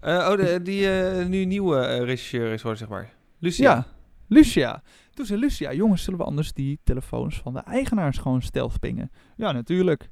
[0.00, 3.12] Eh, oh, de, die eh, nu nieuwe eh, regisseur is geworden, zeg maar.
[3.38, 3.74] Lucia.
[3.74, 3.86] Ja,
[4.26, 4.82] Lucia.
[5.14, 9.10] Toen zei Lucia, jongens, zullen we anders die telefoons van de eigenaars gewoon stealth pingen?
[9.36, 10.10] Ja, natuurlijk.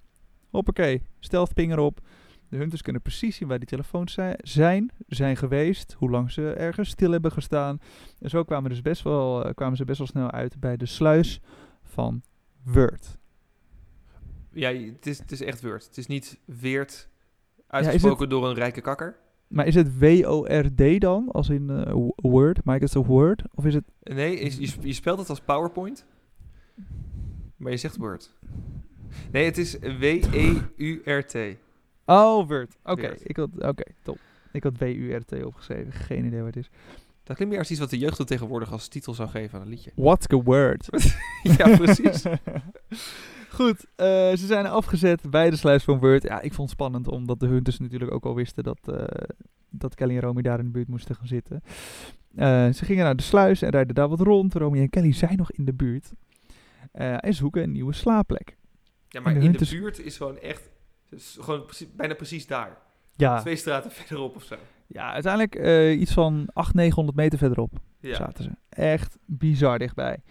[0.51, 2.01] Hoppakee, stealth ping erop.
[2.49, 6.53] De hunters kunnen precies zien waar die telefoons zi- zijn, zijn geweest, hoe lang ze
[6.53, 7.81] ergens stil hebben gestaan.
[8.21, 10.87] En zo kwamen, dus best wel, eh, kwamen ze best wel snel uit bij de
[10.87, 11.41] sluis
[11.83, 12.23] van
[12.65, 13.19] Word.
[14.53, 15.85] Ja, het is, het is echt Word.
[15.85, 17.09] Het is niet Weert
[17.67, 19.17] uitgesproken door een rijke kakker.
[19.49, 23.43] Maar is het W-O-R-D dan, als in eh, Word, Microsoft Word?
[23.55, 23.85] Of is het...
[24.03, 26.07] Nee, is, je, je spelt het als PowerPoint.
[27.57, 28.35] Maar je zegt Word.
[29.33, 31.37] Nee, het is W-E-U-R-T.
[32.09, 32.77] Oh, Word.
[32.85, 34.19] Oké, ik had, oké, top.
[34.53, 36.71] Ik had W-U-R-T opgeschreven, geen idee wat het is.
[37.23, 39.71] Dat klinkt meer als iets wat de jeugd tegenwoordig als titel zou geven aan een
[39.71, 39.93] liedje.
[39.95, 40.89] What's a word?
[41.59, 42.23] ja, precies.
[43.59, 46.23] Goed, eh, ze zijn afgezet bij de sluis van Word.
[46.23, 49.05] Ja, ik vond het spannend, omdat de Hunters natuurlijk ook al wisten dat, eh,
[49.71, 51.63] dat Kelly en Romy daar in de buurt moesten gaan zitten.
[52.35, 54.55] Eh, ze gingen naar de sluis en rijden daar wat rond.
[54.55, 56.13] Romy en Kelly zijn nog in de buurt.
[56.93, 58.57] en zoeken een nieuwe slaapplek.
[59.09, 60.71] Ja, maar de in de buurt is gewoon echt...
[61.11, 62.79] is gewoon precies, bijna precies daar.
[63.17, 64.57] Ja, Twee straten verderop of zo.
[64.87, 68.15] ja uiteindelijk eh, iets van 800, 900 meter verderop Ja.
[68.15, 68.51] zaten ze.
[68.69, 70.23] Echt bizar dichtbij.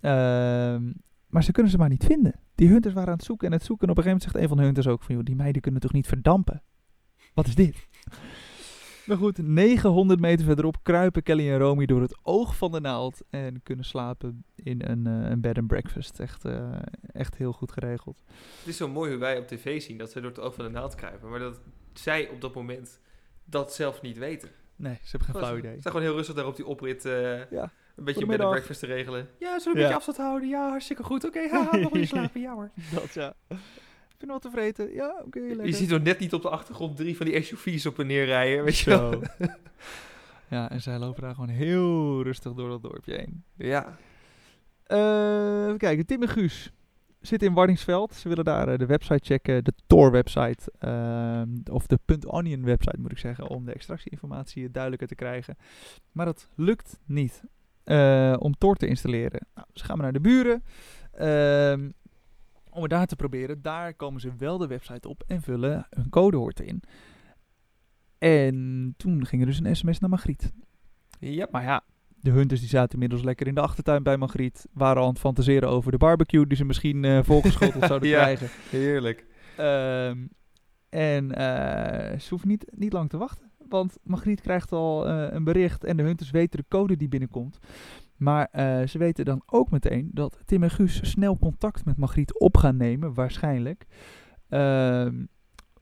[0.00, 0.92] Ehm,
[1.26, 2.34] maar ze kunnen ze maar niet vinden.
[2.54, 3.86] Die hunters waren aan het zoeken en het zoeken.
[3.86, 5.14] En op een gegeven moment zegt een van de hunters ook van...
[5.14, 6.62] Joh, die meiden kunnen toch niet verdampen?
[7.34, 7.88] Wat is dit?
[9.06, 13.20] Maar goed, 900 meter verderop kruipen Kelly en Romy door het oog van de naald.
[13.30, 16.20] En kunnen slapen in een, eh, een bed and breakfast.
[16.20, 16.72] Echt, eh,
[17.12, 18.22] echt heel goed geregeld.
[18.58, 20.64] Het is zo mooi hoe wij op tv zien dat ze door het oog van
[20.64, 21.30] de naald kruipen.
[21.30, 21.60] Maar dat
[21.92, 23.00] zij op dat moment
[23.44, 24.48] dat zelf niet weten.
[24.76, 25.80] Nee, ze hebben geen Gewoon- flauw Ze idee.
[25.80, 27.72] staan gewoon heel rustig daar op die oprit eh, Ja.
[27.96, 29.28] een beetje een bed and breakfast te regelen.
[29.38, 29.80] Ja, zullen we een Ja.
[29.80, 30.48] beetje afstand houden?
[30.48, 31.24] Ja, hartstikke goed.
[31.24, 32.40] Oké, haha, nog weer slapen.
[32.40, 32.70] Ja hoor.
[32.94, 33.34] Dat ja.
[34.22, 34.94] Heb je nog wat te vreten?
[34.94, 35.66] Ja, oké, lekker.
[35.66, 38.24] Je ziet nog net niet op de achtergrond drie van die SUV's op en neer
[38.24, 38.64] rijden.
[38.64, 39.22] Weet je wel?
[40.48, 43.44] Ja, en zij lopen daar gewoon heel rustig door dat dorpje heen.
[43.56, 43.98] Ja.
[44.84, 46.72] Eh, even kijken, Tim en Guus
[47.20, 48.14] zitten in Wardingsveld.
[48.14, 53.12] Ze willen daar eh, de website checken, de Tor-website, ehm, of de .onion website moet
[53.12, 55.56] ik zeggen, om de extractieinformatie duidelijker te krijgen.
[56.12, 57.42] Maar dat lukt niet
[57.84, 59.46] eh, om Tor te installeren.
[59.54, 60.62] Nou, ze gaan maar naar de buren
[61.12, 61.90] ehm,
[62.72, 63.62] om het daar te proberen.
[63.62, 66.82] Daar komen ze wel de website op en vullen hun codewoord in.
[68.18, 70.52] En toen ging er dus een sms naar Margriet.
[71.18, 71.46] Ja.
[71.50, 71.84] Maar ja,
[72.20, 74.66] de hunters die zaten inmiddels lekker in de achtertuin bij Margriet.
[74.72, 78.20] Waren aan het fantaseren over de barbecue die ze misschien eh volgeschoteld zouden Ja.
[78.20, 78.48] krijgen.
[78.70, 79.26] Heerlijk.
[79.56, 80.26] Ehm,
[80.88, 83.50] en eh, ze hoeven niet, niet lang te wachten.
[83.68, 87.58] Want Margriet krijgt al eh, een bericht en de hunters weten de code die binnenkomt.
[88.22, 92.38] Maar eh, ze weten dan ook meteen dat Tim en Guus snel contact met Margriet
[92.38, 93.86] op gaan nemen, waarschijnlijk.
[94.48, 95.24] ehm,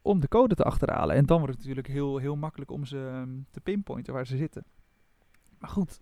[0.02, 1.16] om de code te achterhalen.
[1.16, 4.36] En dan wordt het natuurlijk heel, heel makkelijk om ze ehm, te pinpointen waar ze
[4.36, 4.64] zitten.
[5.58, 6.00] Maar goed,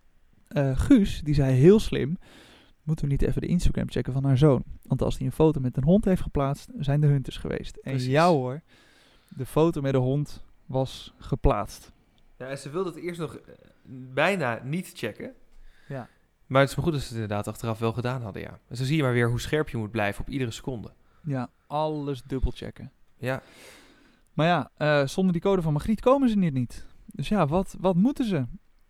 [0.48, 2.16] eh, Guus, die zei heel slim,
[2.82, 4.62] moeten we niet even de Instagram checken van haar zoon.
[4.82, 7.76] Want als hij een foto met een hond heeft geplaatst, zijn de hunters geweest.
[7.76, 8.08] En Precies.
[8.10, 8.60] ja hoor,
[9.28, 11.92] de foto met de hond was geplaatst.
[12.36, 13.54] Ja, en ze wilde het eerst nog eh,
[14.14, 15.32] bijna niet checken.
[15.88, 16.08] Ja.
[16.48, 18.58] Maar het is maar goed dat ze het inderdaad achteraf wel gedaan hadden, ja.
[18.68, 20.92] En zo zie je maar weer hoe scherp je moet blijven op iedere seconde.
[21.22, 22.92] Ja, alles dubbel checken.
[23.16, 23.42] Ja.
[24.32, 26.86] Maar ja, eh, zonder die code van Margriet komen ze hier niet.
[27.06, 28.36] Dus ja, wat, wat moeten ze?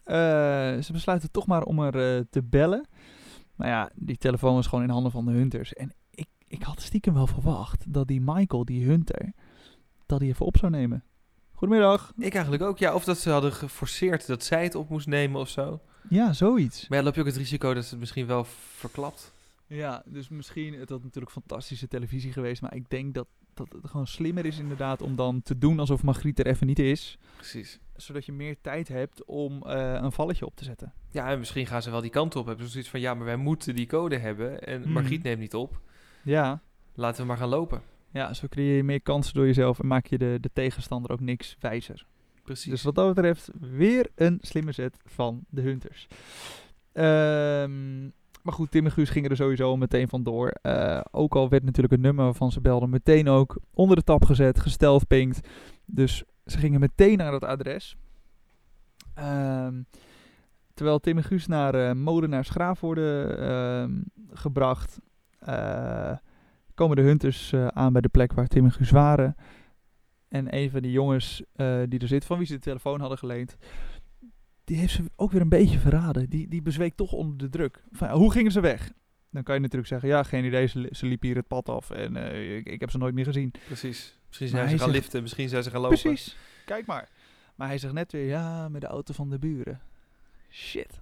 [0.04, 2.86] Eh, ze besluiten toch maar om er eh, te bellen.
[3.56, 5.72] Nou ja, die telefoon is gewoon in handen van de hunters.
[5.74, 9.32] En ik, ik had stiekem wel verwacht dat die Michael, die hunter,
[10.06, 11.04] dat hij even op zou nemen.
[11.52, 12.12] Goedemiddag.
[12.16, 12.94] Ik eigenlijk ook, ja.
[12.94, 15.80] Of dat ze hadden geforceerd dat zij het op moest nemen of zo.
[16.10, 16.80] Ja, zoiets.
[16.88, 18.44] Maar ja, dan loop je ook het risico dat ze het misschien wel
[18.76, 19.32] verklapt.
[19.66, 23.90] Ja, dus misschien, het had natuurlijk fantastische televisie geweest, maar ik denk dat, dat het
[23.90, 27.18] gewoon slimmer is inderdaad om dan te doen alsof Margriet er even niet is.
[27.36, 27.78] Precies.
[27.96, 30.92] Zodat je meer tijd hebt om eh, een valletje op te zetten.
[31.10, 32.46] Ja, en misschien gaan ze wel die kant op.
[32.46, 34.60] Hebben ze zoiets van, ja, maar wij moeten die code hebben.
[34.62, 34.90] En Mhm.
[34.92, 35.80] Margriet neemt niet op.
[36.24, 36.60] Ja,
[36.94, 37.82] Laten we maar gaan lopen.
[38.12, 41.20] ja zo creëer je meer kansen door jezelf en maak je de, de tegenstander ook
[41.20, 42.06] niks wijzer.
[42.48, 42.70] Precies.
[42.70, 46.06] Dus wat dat betreft weer een slimme zet van de Hunters.
[46.92, 48.02] Ehm,
[48.42, 50.48] maar goed, Tim en Guus gingen er sowieso meteen vandoor.
[50.48, 54.24] Eh ook al werd natuurlijk het nummer waarvan ze belden meteen ook onder de tap
[54.24, 55.48] gezet, gesteld pinkt.
[55.84, 57.96] Dus ze gingen meteen naar dat adres.
[59.14, 59.82] Ehm,
[60.74, 63.92] terwijl Tim en Guus naar eh Molenaars Graaf worden ehm,
[64.30, 64.98] gebracht,
[65.38, 66.16] eh,
[66.74, 69.36] komen de Hunters aan bij de plek waar Tim en Guus waren.
[70.28, 73.18] En een van die jongens eh, die er zit, van wie ze de telefoon hadden
[73.18, 73.56] geleend,
[74.64, 76.28] die heeft ze ook weer een beetje verraden.
[76.30, 77.82] Die, die bezweek toch onder de druk.
[77.90, 78.92] Van, hoe gingen ze weg?
[79.30, 81.90] Dan kan je natuurlijk zeggen, ja, geen idee, ze, ze liepen hier het pad af
[81.90, 83.50] en eh, ik, ik heb ze nooit meer gezien.
[83.66, 84.18] Precies.
[84.26, 85.98] Misschien Maar zijn ze gaan zegt- liften, misschien zijn ze gaan lopen.
[86.00, 87.08] Precies, kijk maar.
[87.54, 89.80] Maar hij zegt net weer, ja, met de auto van de buren.
[90.50, 91.00] Shit.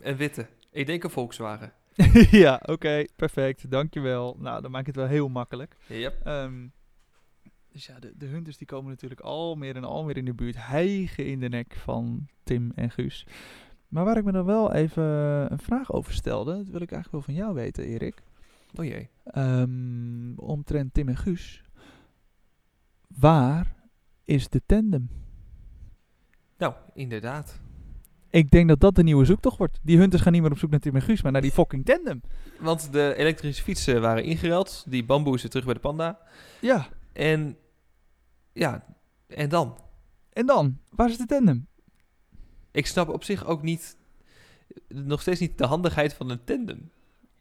[0.00, 0.46] En witte.
[0.70, 1.72] Ik denk een Volkswagen.
[2.44, 4.36] ja, oké, perfect, dankjewel.
[4.38, 5.76] Nou, dan maak ik het wel heel makkelijk.
[5.86, 6.20] Yep.
[6.26, 6.66] Ehm,
[7.74, 10.34] dus ja, de, de hunters die komen natuurlijk al meer en al meer in de
[10.34, 10.56] buurt.
[10.66, 13.26] Hijgen in de nek van Tim en Guus.
[13.88, 15.02] Maar waar ik me dan wel even
[15.52, 18.22] een vraag over stelde, dat wil ik eigenlijk wel van jou weten, Erik.
[18.74, 19.08] Oh jee.
[19.24, 21.62] Ehm, omtrent Tim en Guus.
[23.08, 23.74] Waar
[24.24, 25.08] is de tandem?
[26.58, 27.60] Nou, inderdaad.
[28.30, 29.80] Ik denk dat dat de nieuwe zoektocht wordt.
[29.82, 31.84] Die hunters gaan niet meer op zoek naar Tim en Guus, maar naar die fucking
[31.84, 32.22] tandem.
[32.60, 34.84] Want de elektrische fietsen waren ingeruild.
[34.88, 36.18] Die bamboe is weer terug bij de panda.
[36.60, 37.56] Ja, En
[38.54, 38.84] ja,
[39.26, 39.78] en dan?
[40.32, 40.78] en dan?
[40.90, 41.66] Waar is de tandem?
[42.70, 43.96] Ik snap op zich ook niet,
[44.88, 46.90] nog steeds niet de handigheid van een tandem.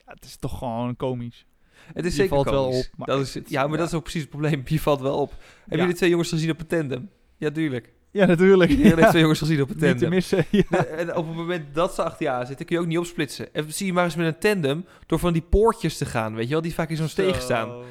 [0.06, 1.45] Ja, het is toch gewoon komisch.
[1.93, 3.78] Het is Je zeker valt wel op, maar dat is, het- ja, maar ja.
[3.78, 4.62] dat is ook precies het probleem.
[4.65, 5.32] Je valt wel op.
[5.69, 5.86] Heb Ja.
[5.86, 7.10] je de twee jongens gezien op een tandem?
[7.38, 7.93] Ja, tuurlijk.
[8.12, 8.69] Ja, natuurlijk.
[8.71, 10.10] Iedereen heeft twee jongens gezien op een Niet te tandem.
[10.10, 10.45] missen.
[10.52, 10.86] Ja.
[10.86, 13.54] En op het moment dat ze achter je aan zitten, kun je ook niet opsplitsen.
[13.54, 16.45] En zie je maar eens met een tandem door van die poortjes te gaan, weet
[16.45, 17.84] je wel, die vaak in zo'n steeg staan.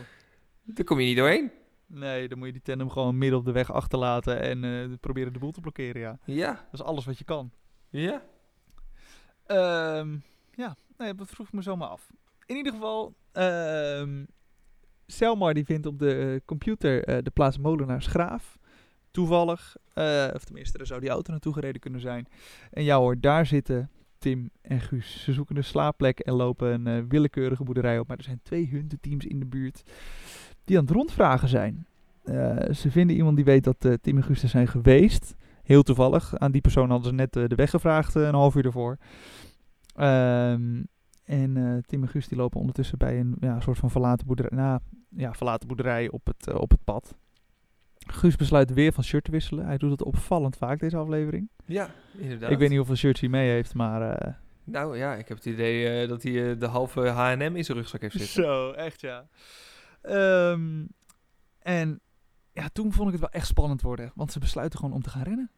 [0.65, 1.51] Daar kom je niet doorheen.
[1.95, 5.33] Nee, dan moet je die tandem gewoon midden op de weg achterlaten en eh, proberen
[5.33, 6.19] de boel te blokkeren, ja.
[6.25, 7.51] Ja, Dat is alles wat je kan.
[7.91, 8.23] ja.
[9.47, 10.17] Ehm,
[10.55, 12.11] ja, nee, dat vroeg ik me zomaar af.
[12.47, 14.25] In ieder geval, ehm
[15.07, 18.59] Selmar die vindt op de eh, computer eh, de plaats Molenaarsgraaf.
[19.11, 22.27] Toevallig, eh, of tenminste, daar zou die auto naartoe gereden kunnen zijn.
[22.71, 25.23] En ja hoor, daar zitten Tim en Guus.
[25.23, 28.09] Ze zoeken een slaapplek en lopen een willekeurige boerderij op.
[28.09, 29.83] Maar er zijn twee huntenteams in de buurt
[30.65, 31.87] die aan het rondvragen zijn.
[32.25, 35.35] Eh, ze vinden iemand die weet dat eh, Tim en Guus er zijn geweest.
[35.63, 36.39] Heel toevallig.
[36.39, 38.97] Aan die persoon hadden ze net eh, de weg gevraagd, een half uur ervoor.
[39.95, 40.83] Ehm,
[41.25, 44.81] en Tim en Guus die lopen ondertussen bij een ja, soort van verlaten boerderij, nou,
[45.09, 47.15] ja, verlaten boerderij op het, op het pad.
[48.07, 49.67] Guus besluit weer van shirt te wisselen.
[49.67, 51.49] Hij doet het opvallend vaak deze aflevering.
[51.67, 52.51] Ja, inderdaad.
[52.51, 54.41] Ik weet niet hoeveel shirts hij mee heeft, maar...
[54.65, 58.19] Nou ja, ik heb het idee dat hij de halve H&M in zijn rugzak heeft
[58.19, 58.43] zitten.
[58.43, 59.27] Zo, echt ja.
[60.03, 60.87] Ehm,
[61.59, 62.01] en
[62.53, 64.13] ja, toen vond ik het wel echt spannend worden.
[64.15, 65.51] Want ze besluiten gewoon om te gaan rennen.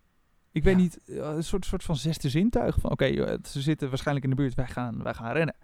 [0.53, 0.81] Ik weet Ja.
[0.81, 2.77] niet, eh, een soort, soort van zesde zintuig.
[2.81, 4.55] Van oké, joh, ze zitten waarschijnlijk in de buurt.
[4.55, 5.57] Wij gaan, wij gaan rennen.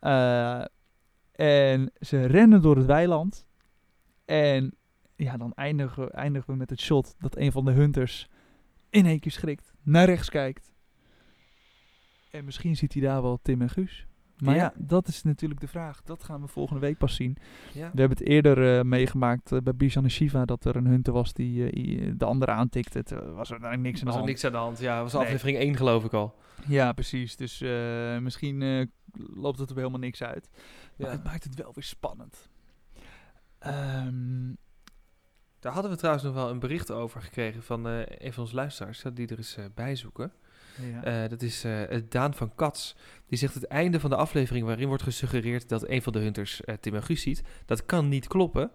[0.00, 0.64] Eh,
[1.32, 3.46] en ze rennen door het weiland.
[4.24, 4.76] En
[5.16, 8.28] ja, dan eindigen, eindigen we met het shot dat een van de hunters
[8.90, 9.72] in één keer schrikt.
[9.82, 10.72] Naar rechts kijkt.
[12.30, 14.06] En misschien ziet hij daar wel Tim en Guus.
[14.42, 14.62] Maar ja.
[14.62, 14.72] Ja.
[14.76, 16.02] dat is natuurlijk de vraag.
[16.02, 17.36] Dat gaan we volgende week pas zien.
[17.72, 17.90] Ja.
[17.92, 21.12] We hebben het eerder eh, meegemaakt eh, bij Bijan en Shiva dat er een hunter
[21.12, 22.98] was die eh, de andere aantikte.
[22.98, 24.26] Het was er niks aan Er de was ook hand.
[24.26, 24.78] niks aan de hand.
[24.78, 25.22] Ja, was Nee.
[25.22, 26.34] aflevering 1 geloof ik al.
[26.66, 27.36] Ja, precies.
[27.36, 27.60] Dus
[28.20, 28.90] misschien
[29.34, 30.48] loopt het er helemaal niks uit.
[30.96, 31.12] Maar Ja.
[31.12, 32.48] het maakt het wel weer spannend.
[33.58, 34.52] Ehm,
[35.60, 39.02] Daar hadden we trouwens nog wel een bericht over gekregen van een van onze luisteraars.
[39.14, 40.32] Die er eens bij zoeken.
[40.92, 41.04] Ja.
[41.04, 42.96] Eh, dat is eh, Daan van Kats.
[43.26, 46.64] Die zegt het einde van de aflevering waarin wordt gesuggereerd dat een van de hunters
[46.64, 47.42] eh, Tim en Guus ziet.
[47.66, 48.70] Dat kan niet kloppen.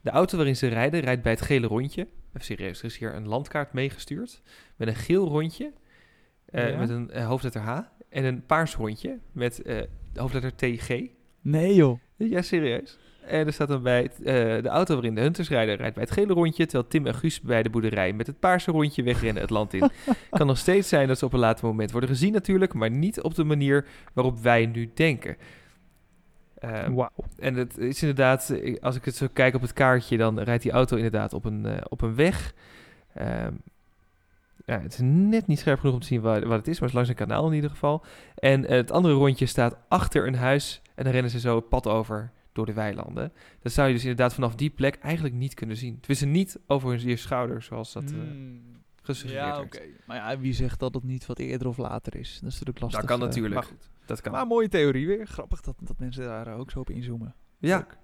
[0.00, 2.02] De auto waarin ze rijden rijdt bij het gele rondje.
[2.28, 4.42] Even serieus, er is hier een landkaart meegestuurd.
[4.76, 5.72] Met een geel rondje.
[6.52, 6.76] Ja?
[6.76, 7.80] Met een hoofdletter H.
[8.08, 9.62] En een paars rondje met
[10.14, 10.88] hoofdletter TG.
[11.40, 11.98] nee joh.
[12.16, 12.98] Ja, serieus.
[13.26, 16.04] En er staat dan bij het, eh, de auto waarin de hunters rijden, rijdt bij
[16.04, 19.42] het gele rondje, terwijl Tim en Guus bij de boerderij met het paarse rondje wegrennen
[19.42, 19.90] het land in.
[20.30, 23.20] kan nog steeds zijn dat ze op een later moment worden gezien natuurlijk, maar niet
[23.20, 25.36] op de manier waarop wij nu denken.
[26.58, 27.10] Ehm, Wauw.
[27.38, 30.62] en het is inderdaad, eh, als ik het zo kijk op het kaartje, dan rijdt
[30.62, 32.54] die auto inderdaad op een, eh, op een weg.
[33.14, 33.52] Ehm,
[34.66, 36.88] ja, het is net niet scherp genoeg om te zien waar, wat het is, maar
[36.88, 38.04] het is langs een kanaal in ieder geval.
[38.34, 41.86] En het andere rondje staat achter een huis en dan rennen ze zo het pad
[41.86, 43.32] over door de weilanden.
[43.60, 45.98] Dat zou je dus inderdaad vanaf die plek eigenlijk niet kunnen zien.
[46.00, 48.60] Tenminste niet over hun je schouder, zoals dat eh Mm.
[49.02, 49.64] gesuggereerd Ja, werd.
[49.76, 49.82] oké.
[50.06, 52.28] Maar ja, wie zegt dat het niet wat eerder of later is?
[52.28, 53.00] Dat is natuurlijk lastig.
[53.00, 53.54] Dat kan eh, natuurlijk.
[53.54, 53.90] maar goed.
[54.06, 54.32] Dat kan.
[54.32, 55.26] Maar mooie theorie weer.
[55.26, 57.34] Grappig dat, dat mensen daar ook zo op inzoomen.
[57.58, 57.96] ja, Leuk.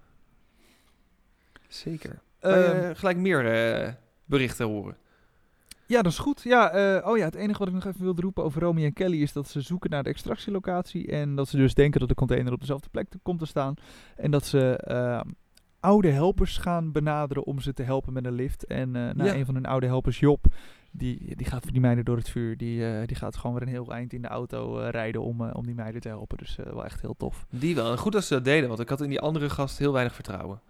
[1.68, 2.22] zeker.
[2.40, 4.96] Ehm, Eh, gelijk meer berichten horen.
[5.88, 6.42] Ja, dat is goed.
[6.42, 8.92] Ja, eh, oh ja, het enige wat ik nog even wilde roepen over Romy en
[8.92, 11.07] Kelly is dat ze zoeken naar de extractielocatie.
[11.11, 13.74] En dat ze dus denken dat de container op dezelfde plek te- komt te staan.
[14.16, 15.20] En dat ze eh,
[15.81, 18.64] oude helpers gaan benaderen om ze te helpen met een lift.
[18.66, 19.35] En nou, Ja.
[19.35, 20.46] een van hun oude helpers, Job,
[20.90, 22.57] die, die gaat voor die meiden door het vuur.
[22.57, 25.66] Die, eh, die gaat gewoon weer een heel eind in de auto rijden om, om
[25.66, 26.38] die meiden te helpen.
[26.38, 27.46] Dus wel echt heel tof.
[27.51, 27.90] Die wel.
[27.90, 30.14] En goed dat ze dat deden, want ik had in die andere gast heel weinig
[30.14, 30.61] vertrouwen.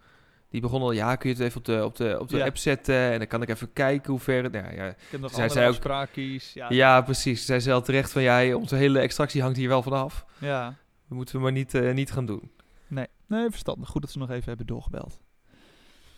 [0.51, 2.47] Die begon al, ja, kun je het even op de, op de, op de Ja.
[2.47, 4.51] app zetten en dan kan ik even kijken hoe ver.
[4.51, 6.15] Nou, ja, Ik heb nog Zij zei ook-.
[6.55, 7.45] Ja, ja, precies.
[7.47, 10.25] Zij zei al terecht van, ja, onze hele extractie hangt hier wel vanaf.
[10.39, 10.75] ja.
[11.09, 12.51] Dat moeten we maar niet, eh, niet gaan doen.
[12.87, 13.07] Nee.
[13.27, 13.89] nee, verstandig.
[13.89, 15.19] Goed dat ze nog even hebben doorgebeld.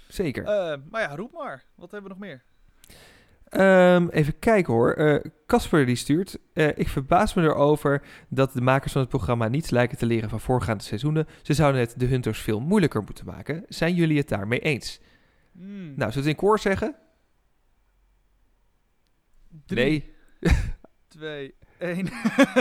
[0.09, 0.45] Zeker.
[0.45, 1.65] Eh, maar ja, roep maar.
[1.75, 2.43] Wat hebben we nog meer?
[3.51, 4.93] Ehm, even kijken hoor.
[4.93, 6.39] Eh, Casper die stuurt.
[6.53, 10.29] eh, ik verbaas me erover dat de makers van het programma niets lijken te leren
[10.31, 11.27] van voorgaande seizoenen.
[11.43, 13.65] Ze zouden het de Hunters veel moeilijker moeten maken.
[13.69, 15.01] Zijn jullie het daarmee eens?
[15.53, 16.95] Nou, zullen we het in koor zeggen?
[19.67, 20.13] Drie,
[21.09, 22.09] twee, één.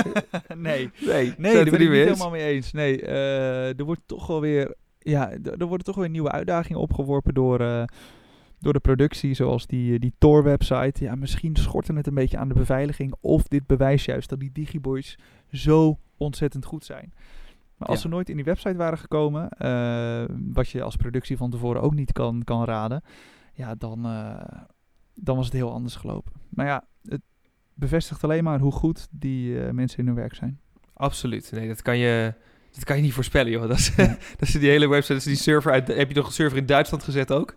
[0.55, 0.91] nee.
[0.99, 1.33] Nee.
[1.37, 2.71] Nee, daar ben ik niet helemaal mee eens.
[2.71, 4.75] Nee, eh, er wordt toch wel weer...
[4.99, 7.83] Ja, er worden toch weer nieuwe uitdagingen opgeworpen door, eh,
[8.59, 11.03] door de productie, zoals die, eh, die Tor-website.
[11.03, 13.13] Ja, misschien schort het een beetje aan de beveiliging.
[13.19, 15.17] Of dit bewijst juist dat die Digiboys
[15.51, 17.13] zo ontzettend goed zijn.
[17.77, 18.03] Maar als Ja.
[18.03, 21.93] ze nooit in die website waren gekomen, eh, wat je als productie van tevoren ook
[21.93, 23.03] niet kan, kan raden,
[23.53, 24.41] ja, dan, eh,
[25.15, 26.31] dan was het heel anders gelopen.
[26.49, 27.21] Maar ja, het
[27.73, 30.59] bevestigt alleen maar hoe goed die mensen in hun werk zijn.
[30.93, 31.51] Absoluut.
[31.51, 32.33] Nee, dat kan je,
[32.73, 33.67] dat kan je niet voorspellen, joh.
[33.67, 33.95] Dat is,
[34.39, 35.87] dat is die hele website, dat is die server uit...
[35.87, 37.55] Heb je nog een server in Duitsland gezet ook?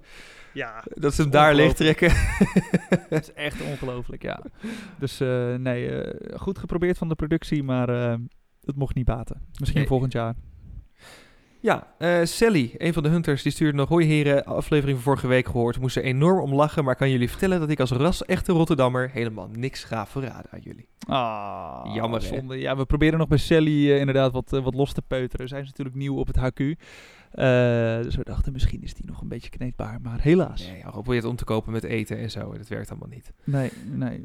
[0.54, 2.12] Ja, Dat ze hem daar leeg trekken.
[3.10, 4.40] dat is echt ongelooflijk, ja.
[4.98, 8.14] Dus eh, nee, eh, goed geprobeerd van de productie, maar eh,
[8.64, 9.40] het mocht niet baten.
[9.58, 9.88] Misschien Nee.
[9.88, 10.34] volgend jaar.
[11.60, 11.86] Ja,
[12.24, 13.88] Sally, een van de hunters, die stuurde nog...
[13.88, 15.80] Hoi heren, aflevering van vorige week gehoord.
[15.80, 17.60] Moest er enorm om lachen, maar kan jullie vertellen...
[17.60, 20.88] dat ik als ras-echte Rotterdammer helemaal niks ga verraden aan jullie.
[21.06, 22.54] Ah, Jammer, hè?
[22.54, 25.48] Ja, we proberen nog bij Sally inderdaad wat, wat los te peuteren.
[25.48, 26.74] Zij is natuurlijk nieuw op het HQ.
[27.33, 29.99] Eh, dus we dachten, misschien is die nog een beetje kneedbaar.
[30.03, 30.66] Maar helaas.
[30.66, 32.53] Nee, al probeer het om te kopen met eten en zo.
[32.53, 33.33] en Dat werkt allemaal niet.
[33.45, 34.25] Nee, nee.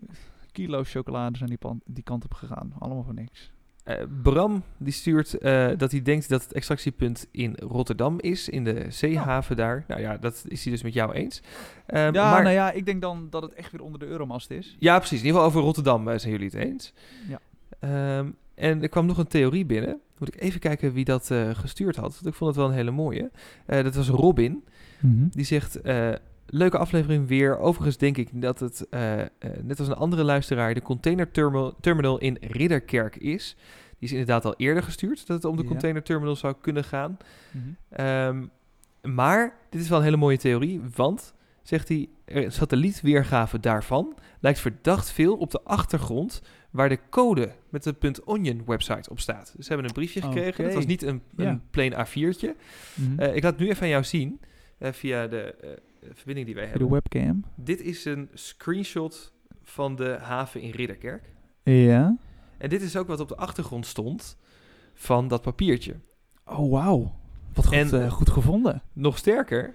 [0.52, 2.74] Kilo's chocolade zijn die, pan- die kant op gegaan.
[2.80, 3.52] Allemaal voor niks.
[3.84, 8.64] Eh, Bram die stuurt eh, dat hij denkt dat het extractiepunt in Rotterdam is, in
[8.64, 9.84] de zeehaven daar.
[9.88, 11.42] Nou ja, dat is hij dus met jou eens.
[11.88, 14.76] Ja, maar, nou ja, ik denk dan dat het echt weer onder de euromast is.
[14.80, 15.20] ja, precies.
[15.20, 16.94] In ieder geval over Rotterdam zijn jullie het eens.
[17.28, 17.40] Ja.
[17.80, 20.00] Ehm, en er kwam nog een theorie binnen.
[20.18, 22.14] Moet ik even kijken wie dat eh, gestuurd had.
[22.14, 23.32] Want ik vond het wel een hele mooie.
[23.66, 24.64] Eh, dat was Robin.
[25.32, 26.10] Die zegt, eh,
[26.46, 27.58] leuke aflevering weer.
[27.58, 28.88] Overigens denk ik dat het,
[29.62, 33.56] net als een andere luisteraar, de containerterminal terminal in Ridderkerk is.
[34.00, 35.68] Die is inderdaad al eerder gestuurd, dat het om de Ja.
[35.68, 37.18] containerterminal zou kunnen gaan.
[37.52, 37.64] Mhm.
[37.90, 38.46] Ehm,
[39.14, 44.16] maar, dit is wel een hele mooie theorie, want, zegt hij, er een satellietweergave daarvan
[44.40, 49.54] lijkt verdacht veel op de achtergrond waar de code met de .onion website op staat.
[49.56, 50.54] Dus ze hebben een briefje gekregen.
[50.54, 50.64] Oké.
[50.64, 52.50] Het was niet een, een plain A4'tje.
[52.94, 53.20] Mhm.
[53.20, 54.40] Eh, ik laat het nu even aan jou zien,
[54.78, 55.70] eh, via de eh,
[56.14, 57.02] verbinding die wij Voor de hebben.
[57.12, 57.44] webcam.
[57.56, 61.24] Dit is een screenshot van de haven in Ridderkerk.
[61.64, 62.18] Ja.
[62.58, 64.38] En dit is ook wat op de achtergrond stond
[64.94, 65.96] van dat papiertje.
[66.46, 67.16] Oh, wauw.
[67.54, 68.82] Wat goed, En- goed gevonden.
[68.94, 69.74] Nog sterker,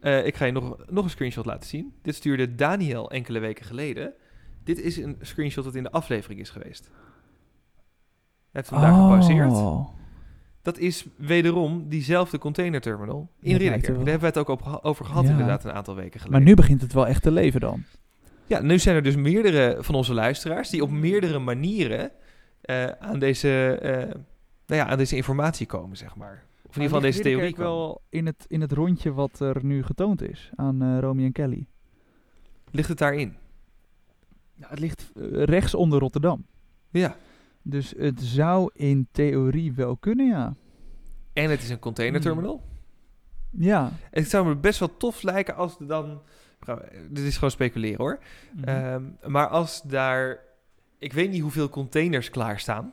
[0.00, 1.92] ik ga je nog, nog een screenshot laten zien.
[2.02, 4.14] Dit stuurde Daniel enkele weken geleden.
[4.64, 6.90] Dit is een screenshot dat in de aflevering is geweest.
[8.52, 9.50] Hij heeft hem daar gepauzeerd.
[9.50, 9.88] Oh.
[10.62, 13.86] Dat is wederom diezelfde containerterminal in Ridderkerk.
[13.86, 13.94] er.
[13.94, 15.30] Daar hebben we het ook op over gehad Ja.
[15.30, 16.32] inderdaad een aantal weken geleden.
[16.32, 17.84] Maar nu begint het wel echt te leven dan.
[18.46, 22.10] Ja, nu zijn er dus meerdere van onze luisteraars die op meerdere manieren
[22.60, 23.96] eh, aan, deze, eh,
[24.66, 26.44] nou ja, aan deze informatie komen, zeg maar.
[26.66, 27.70] Of in ieder geval deze theorie komen.
[27.70, 31.32] wel in het, in het rondje wat er nu getoond is aan eh Romy en
[31.32, 31.66] Kelly.
[32.70, 33.36] Ligt het daarin?
[34.60, 36.46] Ja, het ligt eh, rechts onder Rotterdam.
[36.90, 37.16] Ja.
[37.62, 40.54] Dus het zou in theorie wel kunnen, ja.
[41.32, 42.62] En het is een containerterminal.
[43.50, 43.92] Ja.
[44.10, 46.22] Het zou me best wel tof lijken als er dan...
[47.08, 48.18] Dit is gewoon speculeren hoor.
[48.52, 48.68] Mhm.
[48.68, 50.38] Ehm, maar als daar...
[50.98, 52.92] Ik weet niet hoeveel containers klaarstaan.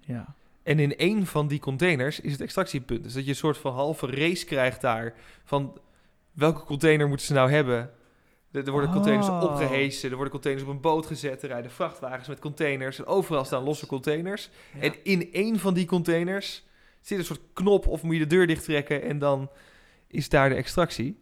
[0.00, 0.34] ja.
[0.62, 3.02] En in één van die containers is het extractiepunt.
[3.02, 5.14] Dus dat je een soort van halve race krijgt daar.
[5.44, 5.78] Van
[6.32, 7.90] welke container moeten ze nou hebben?
[8.64, 9.42] Er, worden containers Oh.
[9.42, 10.08] opgehesen.
[10.08, 11.42] Er worden containers op een boot gezet.
[11.42, 12.98] Er rijden vrachtwagens met containers.
[12.98, 14.50] En overal staan losse containers.
[14.74, 14.80] Ja.
[14.80, 16.64] En in één van die containers
[17.00, 17.86] zit een soort knop.
[17.86, 19.02] Of moet je de deur dicht trekken.
[19.02, 19.50] En dan
[20.06, 21.20] is daar de extractie.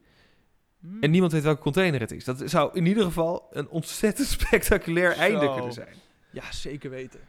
[0.79, 1.03] Mm.
[1.03, 2.25] En niemand weet welke container het is.
[2.25, 5.95] Dat zou in ieder geval een ontzettend spectaculair einde kunnen zijn.
[6.31, 7.21] Ja, zeker weten.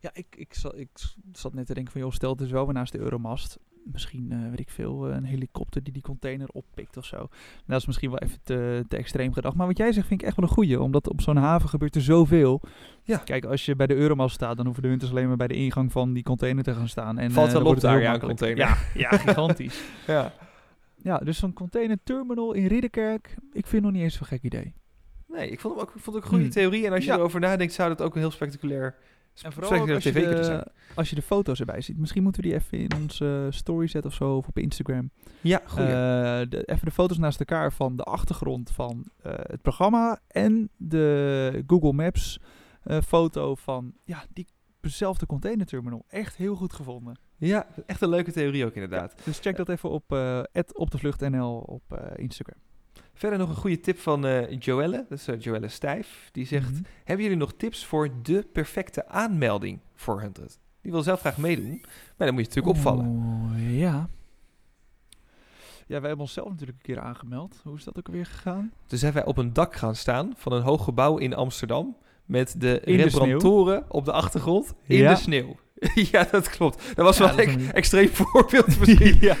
[0.00, 0.88] Ja, ik, ik, zat, ik
[1.32, 3.58] zat net te denken van, joh, stel het is wel weer naast de Euromast.
[3.84, 7.16] Misschien, eh, weet ik veel, eh, een helikopter die die container oppikt of zo.
[7.16, 7.28] Nou,
[7.66, 9.56] dat is misschien wel even te, te extreem gedacht.
[9.56, 10.80] Maar wat jij zegt vind ik echt wel een goeie.
[10.80, 12.60] Omdat op zo'n haven gebeurt er zoveel.
[13.02, 13.16] Ja.
[13.16, 15.54] Kijk, als je bij de Euromast staat, dan hoeven de hunters alleen maar bij de
[15.54, 17.18] ingang van die container te gaan staan.
[17.18, 18.58] En, Valt eh, wel op daar, ja, een container.
[18.58, 19.82] Ja, ja, gigantisch.
[20.06, 20.32] Ja.
[20.96, 24.74] ja, dus zo'n container terminal in Ridderkerk, ik vind nog niet eens zo'n gek idee.
[25.28, 26.52] Nee, ik vond, hem ook, ik vond het ook een goede Hmm.
[26.52, 26.86] theorie.
[26.86, 27.16] En als je Ja.
[27.16, 28.94] erover nadenkt, zou dat ook een heel spectaculair,
[29.40, 31.98] En vooral ook als je, de, als je de foto's erbij ziet.
[31.98, 35.10] Misschien moeten we die even in onze story zetten of zo, of op Instagram.
[35.40, 35.78] Ja, goed.
[35.78, 35.86] Eh,
[36.48, 41.64] de, even de foto's naast elkaar van de achtergrond van eh, het programma en de
[41.66, 42.40] Google Maps
[42.82, 44.24] eh, foto van ja,
[44.80, 46.04] diezelfde containerterminal.
[46.08, 47.18] Echt heel goed gevonden.
[47.36, 49.14] ja, echt een leuke theorie ook inderdaad.
[49.24, 50.42] Dus check dat even op, eh
[50.72, 52.60] op de vlucht NL op Instagram.
[53.22, 56.28] Verder nog een goede tip van eh Joelle, dat is eh, Joelle Stijf.
[56.32, 56.82] Die zegt, Mhm.
[57.04, 60.58] hebben jullie nog tips voor de perfecte aanmelding voor Hunted?
[60.80, 61.84] Die wil zelf graag meedoen,
[62.16, 63.06] maar dan moet je natuurlijk opvallen.
[63.06, 64.08] Oh, ja.
[65.86, 67.60] Ja, wij hebben onszelf natuurlijk een keer aangemeld.
[67.64, 68.72] Hoe is dat ook alweer gegaan?
[68.86, 71.96] Dus zijn wij op een dak gaan staan van een hoog gebouw in Amsterdam.
[72.24, 75.14] Met de Rembrandt-toren op de achtergrond in Ja.
[75.14, 75.56] de sneeuw.
[76.12, 76.82] ja, dat klopt.
[76.96, 79.16] Dat was Ja, wel dat een- extreem voorbeeld misschien.
[79.28, 79.36] ja.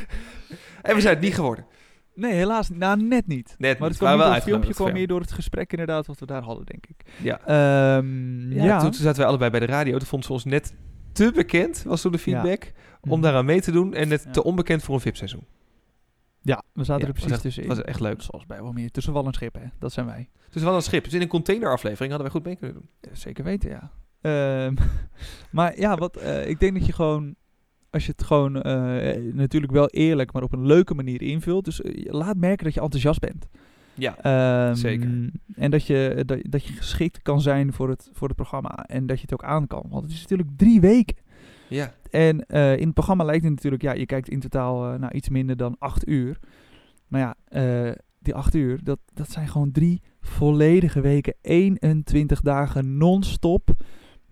[0.82, 1.66] En we zijn het niet geworden.
[2.14, 2.78] Nee, helaas niet.
[2.78, 3.54] Nou, net niet.
[3.58, 6.26] Net maar het kwam wel het filmpje, kwam meer door het gesprek inderdaad wat we
[6.26, 7.02] daar hadden, denk ik.
[7.22, 7.40] Ja.
[7.40, 8.80] Ehm, Ja, ja.
[8.80, 9.98] Toen, zaten wij allebei bij de radio.
[9.98, 10.74] Toen vonden ze ons net
[11.12, 13.20] te bekend, was toen de feedback, om Mhm.
[13.20, 13.94] daaraan mee te doen.
[13.94, 14.30] En net Ja.
[14.30, 15.46] te onbekend voor een VIP-seizoen.
[16.42, 17.68] Ja, we zaten er precies tussenin.
[17.68, 18.22] was echt leuk.
[18.22, 19.64] Zoals bij wel meer tussen wal en schip, hè.
[19.78, 20.30] Dat zijn wij.
[20.50, 21.04] Dus wel een schip.
[21.04, 23.12] Dus in een containeraflevering hadden wij goed mee kunnen doen.
[23.12, 23.90] Zeker weten, ja.
[24.20, 24.74] Ehm,
[25.50, 27.34] maar ja, wat, eh, ik denk dat je gewoon
[27.92, 31.64] Als je het gewoon eh, natuurlijk wel eerlijk, maar op een leuke manier invult.
[31.64, 33.48] Dus eh, laat merken dat je enthousiast bent.
[33.94, 35.30] Ja, Ehm, Zeker.
[35.54, 38.84] En dat je, dat, dat je geschikt kan zijn voor het, voor het programma.
[38.86, 39.84] En dat je het ook aan kan.
[39.88, 41.16] Want het is natuurlijk drie weken.
[41.68, 41.94] ja.
[42.10, 45.14] En eh, in het programma lijkt het natuurlijk, ja, je kijkt in totaal eh, naar
[45.14, 46.38] iets minder dan acht uur.
[47.08, 52.96] Maar ja, eh, die acht uur, dat, dat zijn gewoon drie volledige weken, 21 dagen
[52.96, 53.70] non-stop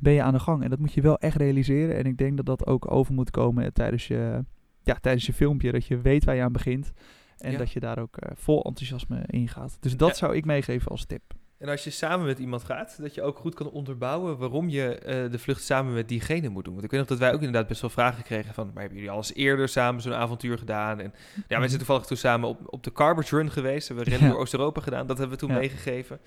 [0.01, 0.63] ben je aan de gang.
[0.63, 1.97] En dat moet je wel echt realiseren.
[1.97, 4.45] En ik denk dat dat ook over moet komen tijdens je,
[4.83, 6.93] ja, tijdens je filmpje, dat je weet waar je aan begint.
[7.39, 7.59] En Ja.
[7.59, 9.77] dat je daar ook eh, vol enthousiasme in gaat.
[9.81, 10.15] Dus dat Ja.
[10.15, 11.23] zou ik meegeven als tip.
[11.59, 14.95] En als je samen met iemand gaat, dat je ook goed kan onderbouwen waarom je
[14.99, 16.73] eh, de vlucht samen met diegene moet doen.
[16.73, 18.95] Want ik weet nog dat wij ook inderdaad best wel vragen kregen van, maar hebben
[18.95, 21.01] jullie al eens eerder samen zo'n avontuur gedaan?
[21.01, 21.13] En
[21.49, 23.89] ja, wij zijn toevallig toen samen op, op de Carbage Run geweest.
[23.89, 24.35] We hebben rennen Ja.
[24.35, 25.07] door Oost-Europa gedaan.
[25.07, 25.59] Dat hebben we toen Ja.
[25.61, 26.19] meegegeven.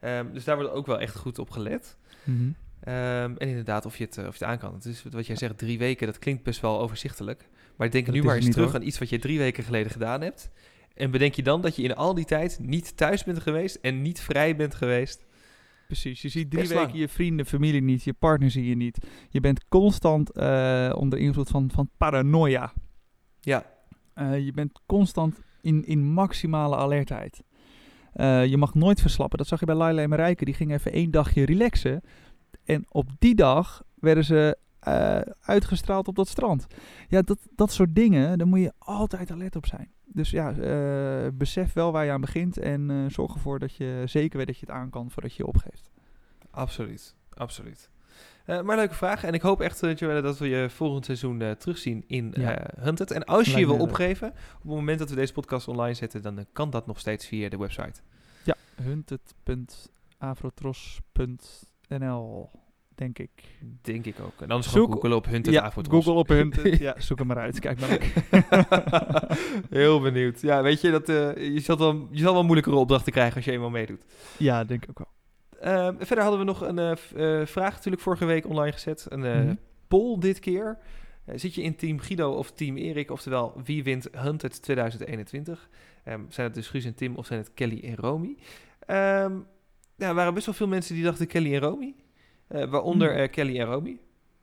[0.00, 1.96] Ehm, dus daar wordt ook wel echt goed op gelet.
[2.24, 2.50] Mhm.
[2.80, 4.74] Ehm, en inderdaad, of je, het, eh, of je het aan kan.
[4.74, 7.48] Het is wat jij zegt, drie weken, dat klinkt best wel overzichtelijk.
[7.76, 8.80] Maar denk Dat nu maar eens terug hoor.
[8.80, 10.50] aan iets wat je drie weken geleden gedaan hebt.
[10.94, 14.02] En bedenk je dan dat je in al die tijd niet thuis bent geweest en
[14.02, 15.26] niet vrij bent geweest.
[15.86, 19.06] Precies, je ziet drie weken je vrienden, familie niet, je partner zie je niet.
[19.28, 22.72] Je bent constant eh, onder invloed van, van paranoia.
[23.40, 23.64] Ja,
[24.14, 27.42] Eh, je bent constant in, in maximale alertheid.
[28.48, 29.38] Je mag nooit verslappen.
[29.38, 30.44] Dat zag je bij Laila en Marijke.
[30.44, 32.02] Die gingen even één dagje relaxen.
[32.70, 36.66] En op die dag werden ze eh, uitgestraald op dat strand.
[37.08, 39.90] Ja, dat, dat soort dingen, daar moet je altijd alert op zijn.
[40.04, 42.58] Dus ja, eh, besef wel waar je aan begint.
[42.58, 45.42] En eh, zorg ervoor dat je zeker weet dat je het aan kan voordat je
[45.42, 45.90] je opgeeft.
[46.50, 47.14] absoluut.
[47.34, 47.90] Absoluut.
[48.46, 49.24] Maar leuke vraag.
[49.24, 52.66] En ik hoop echt, Joelle, dat we je volgend seizoen terugzien in Ja.
[52.78, 53.10] Hunted.
[53.10, 56.22] En als je je wil opgeven, op het moment dat we deze podcast online zetten,
[56.22, 58.00] dan kan dat nog steeds via de website.
[58.42, 58.56] Ja,
[61.90, 62.50] hunted.afrotross.nl,
[62.94, 63.30] denk ik.
[63.82, 64.40] Denk ik ook.
[64.40, 65.70] En anders Zoek- googlen op Hunted ja.
[65.70, 66.78] Google op Hunted.
[66.88, 67.58] ja, zoek hem maar uit.
[67.58, 67.98] Kijk maar.
[69.70, 70.40] Heel benieuwd.
[70.40, 73.44] Ja, weet je, dat, eh, je, zal wel, je zal wel moeilijkere opdrachten krijgen als
[73.44, 74.04] je eenmaal meedoet.
[74.36, 75.08] ja, denk ik ook wel.
[75.60, 79.06] Ehm, verder hadden we nog een eh, eh, vraag natuurlijk vorige week online gezet.
[79.08, 79.54] Een Mhm.
[79.88, 80.78] poll dit keer.
[81.34, 83.10] Zit je in team Guido of team Erik?
[83.10, 85.68] Oftewel, wie wint Hunted 2021?
[86.04, 88.36] Ehm, zijn het dus Guus en Tim of zijn het Kelly en Romy?
[88.86, 89.32] Ehm,
[90.00, 91.94] ja, er waren best wel veel mensen die dachten Kelly en Romy.
[92.46, 93.20] Eh, waaronder Hmm.
[93.20, 94.00] eh, Kelly en Romy.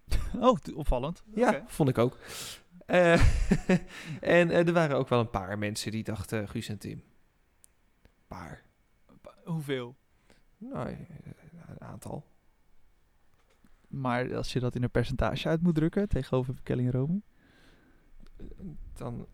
[0.40, 1.24] Oh, opvallend.
[1.36, 2.18] Ja, vond ik ook.
[2.86, 3.22] Eh,
[4.22, 7.04] en er waren ook wel een paar mensen die dachten Guus en Tim.
[8.28, 8.64] Paar.
[9.46, 9.96] Hoeveel?
[10.58, 10.90] Nou,
[11.68, 12.26] een aantal.
[13.88, 17.22] Maar als je dat in een percentage uit moet drukken tegenover Kelly en Romy.
[18.94, 19.28] Dan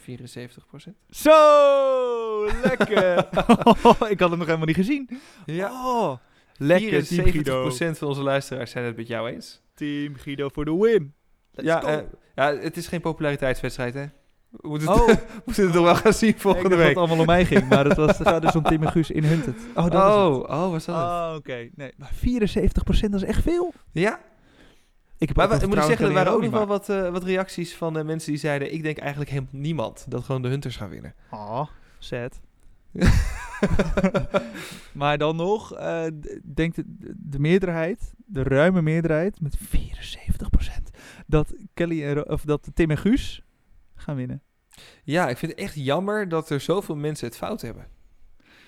[0.00, 0.96] 74 procent.
[1.10, 3.18] Zo, lekker.
[4.14, 5.08] ik had het nog helemaal niet gezien.
[5.46, 6.16] Ja, Oh,
[6.56, 7.60] lekker Team 74 Guido.
[7.60, 9.60] procent van onze luisteraars zijn het met jou eens.
[9.74, 11.14] Team Guido voor de win.
[11.52, 11.86] Let's Ja, go.
[11.86, 11.98] eh,
[12.34, 14.04] ja, het is geen populariteitswedstrijd, hè?
[14.50, 15.06] We moeten Oh.
[15.06, 16.96] het, we moeten het toch wel gaan zien ik volgende dacht dat week.
[16.96, 19.10] het allemaal om mij ging, maar het, was, het gaat dus om Tim en Guus
[19.10, 19.54] in Hunted.
[19.74, 20.04] Oh, dat is het.
[20.04, 21.04] oh, oh, was dat het?
[21.04, 21.68] Oh, oké.
[21.74, 23.72] Nee, maar 74% dat is echt veel.
[23.92, 24.20] Ja,
[25.20, 26.88] Ik heb maar ook we- wel ik moet zeggen, er waren ook nog wel wat,
[26.88, 28.72] eh, wat reacties van eh, mensen die zeiden...
[28.72, 31.14] ik denk eigenlijk helemaal niemand dat gewoon de Hunters gaan winnen.
[31.30, 31.66] maar- Oh,
[31.98, 32.40] sad.
[34.92, 36.84] maar dan nog, eh, d- denkt de,
[37.16, 40.90] de meerderheid, de ruime meerderheid, met 74%,
[41.26, 43.42] dat, Kelly en Ro- of dat Tim en Guus
[43.94, 44.42] gaan winnen.
[45.04, 47.86] Ja, ik vind het echt jammer dat er zoveel mensen het fout hebben.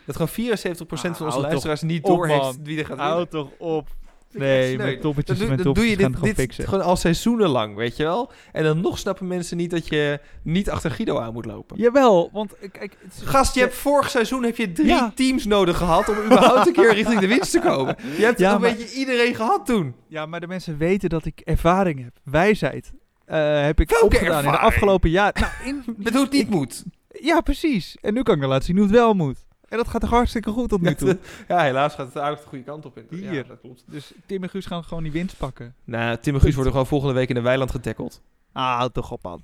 [0.07, 3.15] Dat gewoon 74% van Ah, onze houd luisteraars niet doorheeft wie er gaat winnen.
[3.15, 3.97] Houd toch op.
[4.33, 6.69] Nee, mijn toppetjes, Dan, doe- mijn dan doe je toppetjes dit, gewoon dit fixen.
[6.69, 8.33] gewoon al seizoenen lang, weet je wel?
[8.53, 11.79] En dan nog snappen mensen niet dat je niet achter Guido aan moet lopen.
[11.81, 12.97] Jawel, want eh, kijk...
[13.09, 15.13] is- Gast, je hebt vorig seizoen heb je drie Ja.
[15.15, 17.97] teams nodig gehad om überhaupt een keer richting de winst te komen.
[18.17, 19.95] Je hebt Ja, een maar- beetje iedereen gehad toen.
[20.09, 22.13] Ja, maar de mensen weten dat ik ervaring heb.
[22.25, 22.93] Wijsheid
[23.25, 24.73] eh, heb ik Welke opgedaan in de ervaring?
[24.75, 25.33] afgelopen jaar.
[25.41, 26.85] Nou, in, Met hoe het niet moet.
[27.09, 27.97] ja, precies.
[28.01, 29.39] En nu kan ik dan laten zien hoe het wel moet.
[29.73, 31.19] En dat gaat toch hartstikke goed tot nu toe.
[31.49, 32.99] Ja, helaas gaat het aardig de goede kant op.
[32.99, 33.07] In.
[33.11, 33.47] Ja, Hier.
[33.47, 33.85] dat klopt.
[33.87, 35.75] Dus Tim en Guus gaan gewoon die winst pakken.
[35.85, 38.23] Nou, Tim en Guus worden gewoon volgende week in een weiland getackeld.
[38.53, 39.43] Ah, toch op man.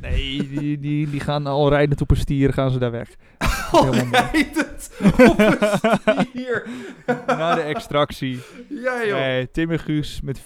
[0.00, 3.08] Nee, die, die, die gaan al rijdend op een stier, gaan ze daar weg.
[4.32, 4.90] Het?
[5.28, 6.66] Op een stier.
[7.26, 8.40] Naar de extractie.
[8.68, 9.18] Ja, joh.
[9.18, 10.44] Nee, Tim en Guus met 74%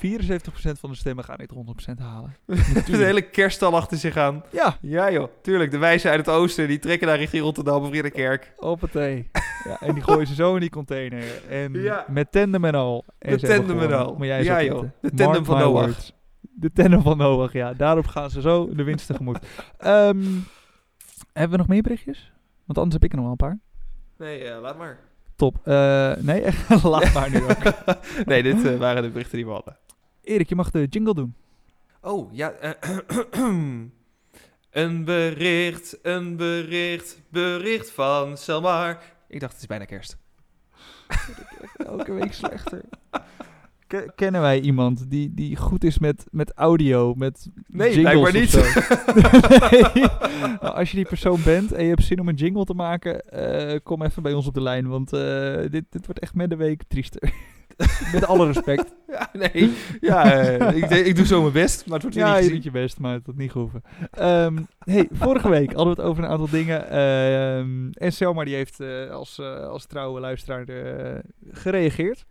[0.81, 2.37] van de stemmen gaan dit 100% halen.
[2.47, 4.43] Een hele kerststal achter zich aan.
[4.51, 5.29] Ja, Ja, joh.
[5.43, 8.53] Tuurlijk, de wijzen uit het oosten, die trekken naar richting Rotterdam of Ridderkerk.
[8.57, 9.31] op het thee.
[9.65, 11.25] Ja, en die gooien ze zo in die container.
[11.49, 12.05] En Ja.
[12.09, 13.05] met tandem en al.
[13.19, 14.15] En De tandem en al.
[14.15, 14.81] Moet jij Ja, joh.
[15.01, 16.13] De tandem Mark van words.
[16.61, 17.73] De tandem van Noach, ja.
[17.73, 19.39] Daarop gaan ze zo de winst tegemoet.
[19.77, 20.25] Ehm,
[21.33, 22.33] hebben we nog meer berichtjes?
[22.65, 23.59] Want anders heb ik er nog wel een paar.
[24.17, 24.99] Nee, eh, laat maar.
[25.37, 25.61] Top.
[25.65, 27.87] Eh, nee, echt, laat maar nu ook.
[28.25, 29.77] nee, dit eh, waren de berichten die we hadden.
[30.23, 31.35] Erik, je mag de jingle doen.
[32.01, 32.53] Oh, ja.
[34.71, 39.03] een bericht, een bericht, bericht van Selmar.
[39.29, 40.17] Ik dacht, het is bijna kerst.
[41.77, 42.85] Elke week slechter.
[43.89, 48.43] Ke- kennen wij iemand die, die goed is met, met audio, met Nee, jingles blijkbaar
[48.43, 49.71] of zo?
[49.93, 50.05] nee.
[50.61, 53.21] Nou, als je die persoon bent en je hebt zin om een jingle te maken,
[53.29, 56.51] eh, kom even bij ons op de lijn, want eh, dit, dit wordt echt met
[56.51, 57.33] de week triester.
[58.13, 58.95] met alle respect.
[59.09, 59.73] Ja, nee.
[60.01, 62.63] Ja, eh, ik, ik doe zo mijn best, maar het wordt Ja, niet je doet
[62.65, 63.83] je best, maar het had niet gehoeven.
[64.11, 66.91] Ehm, hey, vorige week hadden we het over een aantal dingen.
[66.91, 68.81] ehm, en Selma die heeft
[69.11, 70.65] als, als trouwe luisteraar
[71.51, 72.27] gereageerd.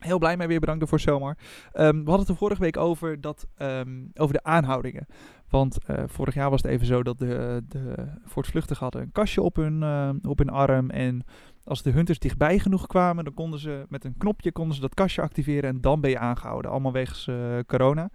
[0.00, 1.36] Heel blij mee, weer bedankt daarvoor Selmar.
[1.72, 5.06] Ehm, we hadden het er vorige week over, dat, ehm, over de aanhoudingen.
[5.48, 7.94] Want eh, vorig jaar was het even zo dat de, de
[8.24, 10.90] voortvluchtigen hadden een kastje op hun, eh, op hun arm.
[10.90, 11.24] En
[11.64, 14.94] als de hunters dichtbij genoeg kwamen, dan konden ze met een knopje konden ze dat
[14.94, 15.70] kastje activeren.
[15.70, 16.70] En dan ben je aangehouden.
[16.70, 18.10] Allemaal wegens eh, corona.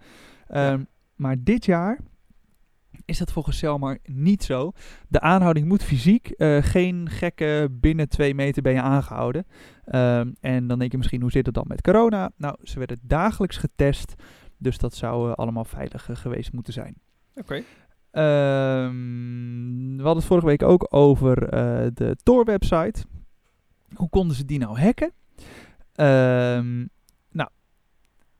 [0.46, 0.82] Ehm,
[1.16, 1.98] Maar dit jaar
[3.04, 4.72] is dat volgens Selmar niet zo.
[5.08, 6.28] De aanhouding moet fysiek.
[6.28, 9.46] eh, geen gekke binnen twee meter ben je aangehouden.
[9.84, 12.30] Ehm, en dan denk je misschien, hoe zit het dan met corona?
[12.36, 14.14] Nou, ze werden dagelijks getest.
[14.58, 16.94] Dus dat zou eh, allemaal veilig eh, geweest moeten zijn.
[17.34, 17.62] Oké.
[18.10, 18.92] Ehm,
[19.96, 21.36] we hadden het vorige week ook over
[21.94, 23.04] de Tor-website.
[23.94, 25.12] Hoe konden ze die nou hacken?
[25.92, 26.84] Ehm,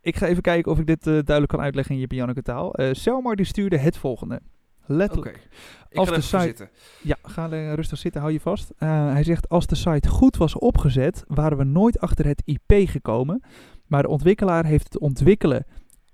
[0.07, 2.75] ik ga even kijken of ik dit eh, duidelijk kan uitleggen in je taal.
[2.75, 4.35] Eh Selmar die stuurde het volgende.
[4.35, 4.93] Oké.
[4.93, 5.49] Letterlijk.
[5.89, 6.69] Ik Als ga de site- zitten.
[7.03, 8.73] Ja, ga rustig zitten, hou je vast.
[8.79, 12.89] Eh, hij zegt, als de site goed was opgezet, waren we nooit achter het IP
[12.89, 13.43] gekomen.
[13.87, 15.67] Maar de ontwikkelaar heeft het ontwikkelen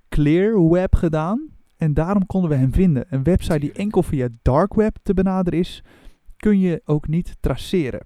[0.08, 1.48] clear web gedaan.
[1.76, 3.04] En daarom konden we hem vinden.
[3.10, 5.82] Een website die enkel via dark web te benaderen is,
[6.36, 8.02] kun je ook niet traceren.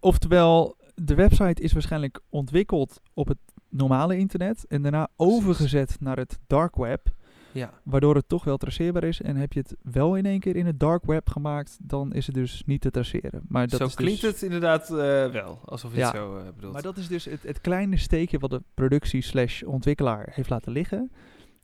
[0.00, 3.38] Oftewel, de website is waarschijnlijk ontwikkeld op het
[3.68, 7.14] normale internet en daarna overgezet naar het dark web
[7.52, 7.70] Ja.
[7.82, 9.20] waardoor het toch wel traceerbaar is.
[9.22, 12.26] En heb je het wel in één keer in het dark web gemaakt, dan is
[12.26, 13.42] het dus niet te traceren.
[13.48, 14.96] Maar dat zo is klinkt dus, het inderdaad eh,
[15.30, 16.06] wel, alsof je Ja.
[16.06, 16.72] het zo eh, bedoelt.
[16.72, 20.72] Maar dat is dus het, het kleine steekje wat de productie slash ontwikkelaar heeft laten
[20.72, 21.10] liggen.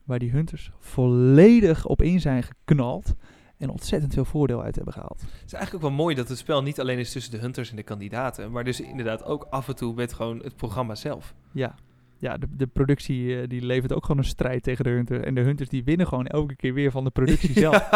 [0.04, 3.14] Waar die hunters volledig op in zijn geknald.
[3.58, 5.20] En ontzettend veel voordeel uit hebben gehaald.
[5.20, 7.70] Het is eigenlijk ook wel mooi dat het spel niet alleen is tussen de hunters
[7.70, 11.34] en de kandidaten, maar dus inderdaad ook af en toe met gewoon het programma zelf.
[11.52, 11.74] Ja,
[12.22, 15.24] ja de, de productie eh, die levert ook gewoon een strijd tegen de hunters.
[15.24, 17.88] En de hunters die winnen gewoon elke keer weer van de productie zelf.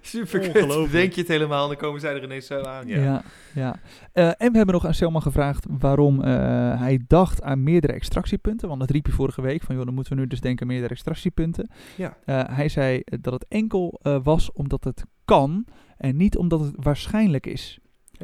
[0.00, 0.92] Super Ongelooflijk.
[0.92, 2.86] Denk je het helemaal en dan komen zij er ineens zo aan.
[2.86, 3.02] Ja.
[3.02, 3.22] Ja,
[3.54, 3.76] ja.
[4.12, 6.32] Eh, en we hebben nog aan Selma gevraagd waarom eh,
[6.78, 8.68] hij dacht aan meerdere extractiepunten.
[8.68, 10.68] Want dat riep hij vorige week van, joh, dan moeten we nu dus denken aan
[10.72, 11.70] meerdere extractiepunten.
[11.96, 12.16] Ja.
[12.24, 15.64] Eh, hij zei dat het enkel eh, was omdat het kan
[15.96, 17.78] en niet omdat het waarschijnlijk is.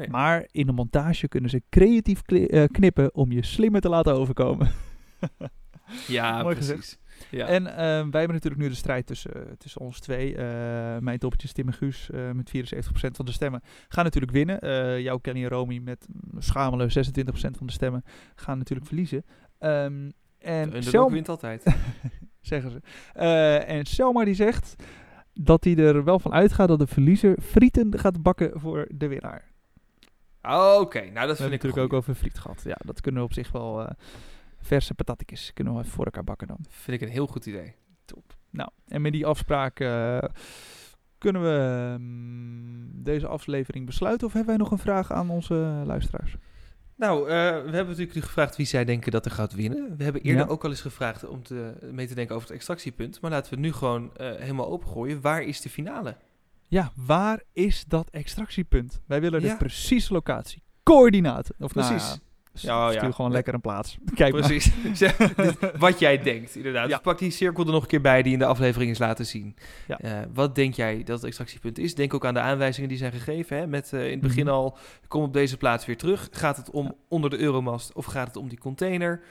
[0.09, 4.71] Maar in de montage kunnen ze creatief eh, knippen om je slimmer te laten overkomen.
[6.07, 6.97] Ja, Mooi precies.
[7.29, 7.47] Ja.
[7.47, 10.35] En eh, wij hebben natuurlijk nu de strijd tussen, tussen ons twee.
[10.35, 14.59] Eh, mijn toppetjes Tim en Guus eh, met 74% van de stemmen gaan natuurlijk winnen.
[14.59, 16.87] Eh jouw Kenny en Romy met mm, schamele 26%
[17.31, 18.03] van de stemmen
[18.35, 19.25] gaan natuurlijk verliezen.
[19.59, 21.63] Ehm, de en underdog Sel- wint altijd.
[22.41, 22.81] zeggen ze.
[23.13, 24.75] Eh, en Selma die zegt
[25.33, 29.45] dat hij er wel van uitgaat dat de verliezer frieten gaat bakken voor de winnaar.
[30.41, 32.61] Oké, nou dat vind ik natuurlijk natuurlijk ook over friet gehad.
[32.63, 33.87] Ja, dat kunnen we op zich wel...
[34.67, 36.57] verse patatjes kunnen we even voor elkaar bakken dan.
[36.69, 37.75] vind ik een heel goed idee.
[38.49, 40.17] Nou, en met die afspraak eh,
[41.17, 44.27] kunnen we ehm, deze aflevering besluiten.
[44.27, 46.35] Of hebben wij nog een vraag aan onze luisteraars?
[46.95, 49.97] Nou, eh, we hebben natuurlijk nu gevraagd wie zij denken dat er gaat winnen.
[49.97, 50.51] We hebben eerder Ja.
[50.51, 53.21] ook al eens gevraagd om te, mee te denken over het extractiepunt.
[53.21, 55.21] Maar laten we het nu gewoon eh, helemaal opengooien.
[55.21, 56.15] Waar is de finale?
[56.67, 59.01] Ja, waar is dat extractiepunt?
[59.05, 59.55] Wij willen de Ja.
[59.55, 60.63] precieze locatie.
[60.83, 61.55] Coördinaten.
[61.59, 62.19] Of nou Precies.
[62.61, 63.11] Ja, stuur ja.
[63.11, 63.97] gewoon lekker een plaats.
[64.15, 64.35] Kijk.
[64.35, 64.71] Precies.
[65.79, 66.87] Wat jij denkt, inderdaad.
[66.87, 66.95] Ja.
[66.95, 69.25] Dus pak die cirkel er nog een keer bij die in de aflevering is laten
[69.25, 69.55] zien.
[69.87, 69.99] Ja.
[69.99, 71.95] Eh, wat denk jij dat het extractiepunt is?
[71.95, 73.57] Denk ook aan de aanwijzingen die zijn gegeven.
[73.57, 73.67] Hè?
[73.67, 74.53] Met eh, in het begin Mhm.
[74.53, 74.77] al,
[75.07, 76.27] kom op deze plaats weer terug.
[76.31, 79.21] Gaat het om onder de Euromast of gaat het om die container?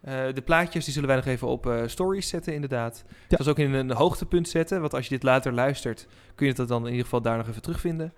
[0.00, 3.04] Eh, de plaatjes die zullen wij nog even op eh, stories zetten, inderdaad.
[3.08, 3.14] Ja.
[3.28, 4.80] Zoals ook in een hoogtepunt zetten.
[4.80, 7.48] Want als je dit later luistert, kun je dat dan in ieder geval daar nog
[7.48, 8.12] even terugvinden.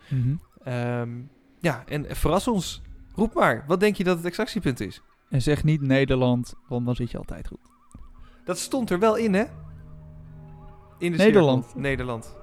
[0.65, 1.11] Ehm,
[1.61, 2.83] ja, en verras ons.
[3.17, 3.65] Roep maar.
[3.67, 5.03] Wat denk je dat het extractiepunt is?
[5.31, 7.59] En zeg niet Nederland, want dan zit je altijd goed.
[8.45, 9.45] Dat stond er wel in, hè?
[10.99, 11.65] In de Nederland.
[11.65, 11.81] cirkel.
[11.81, 12.37] Nederland.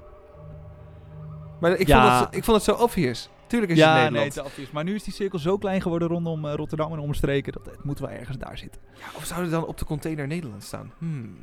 [1.60, 2.18] Maar ik, Ja.
[2.18, 3.30] vond het, ik vond het zo obvious.
[3.48, 4.50] Tuurlijk is het ja, nee, Nederland.
[4.50, 4.72] het is.
[4.72, 7.54] Maar nu is die cirkel zo klein geworden rondom eh, Rotterdam en omstreken.
[7.54, 8.82] Dat het moet wel ergens daar zitten.
[8.94, 10.92] Ja, of zou er dan op de container Nederland staan?
[10.98, 11.36] Hmm.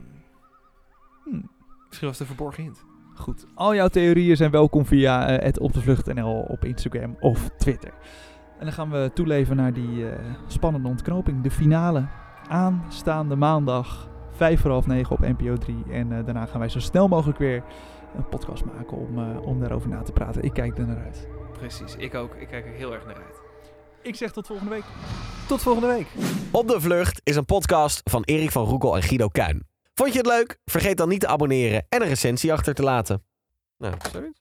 [1.24, 1.51] Hmm.
[1.87, 2.85] Misschien was het een verborgen hint.
[3.14, 3.47] Goed.
[3.55, 7.93] Al jouw theorieën zijn welkom via het op de op Instagram of Twitter.
[8.61, 11.42] En dan gaan we toeleven naar die eh, spannende ontknoping.
[11.42, 12.06] De finale.
[12.48, 15.84] Aanstaande maandag vijf voor half negen op NPO 3.
[15.90, 17.64] En eh, daarna gaan wij zo snel mogelijk weer
[18.16, 20.42] een podcast maken om, eh, om daarover na te praten.
[20.42, 21.28] Ik kijk er naar uit.
[21.52, 22.34] Precies, ik ook.
[22.34, 23.40] Ik kijk er heel erg naar uit.
[24.02, 24.84] Ik zeg tot volgende week.
[25.48, 26.06] Tot volgende week.
[26.50, 29.66] Op de Vlucht is een podcast van Erik van Roekel en Guido Kuin.
[29.94, 30.58] Vond je het leuk?
[30.64, 33.24] Vergeet dan niet te abonneren en een recensie achter te laten.
[33.78, 34.40] Nou, zoiets.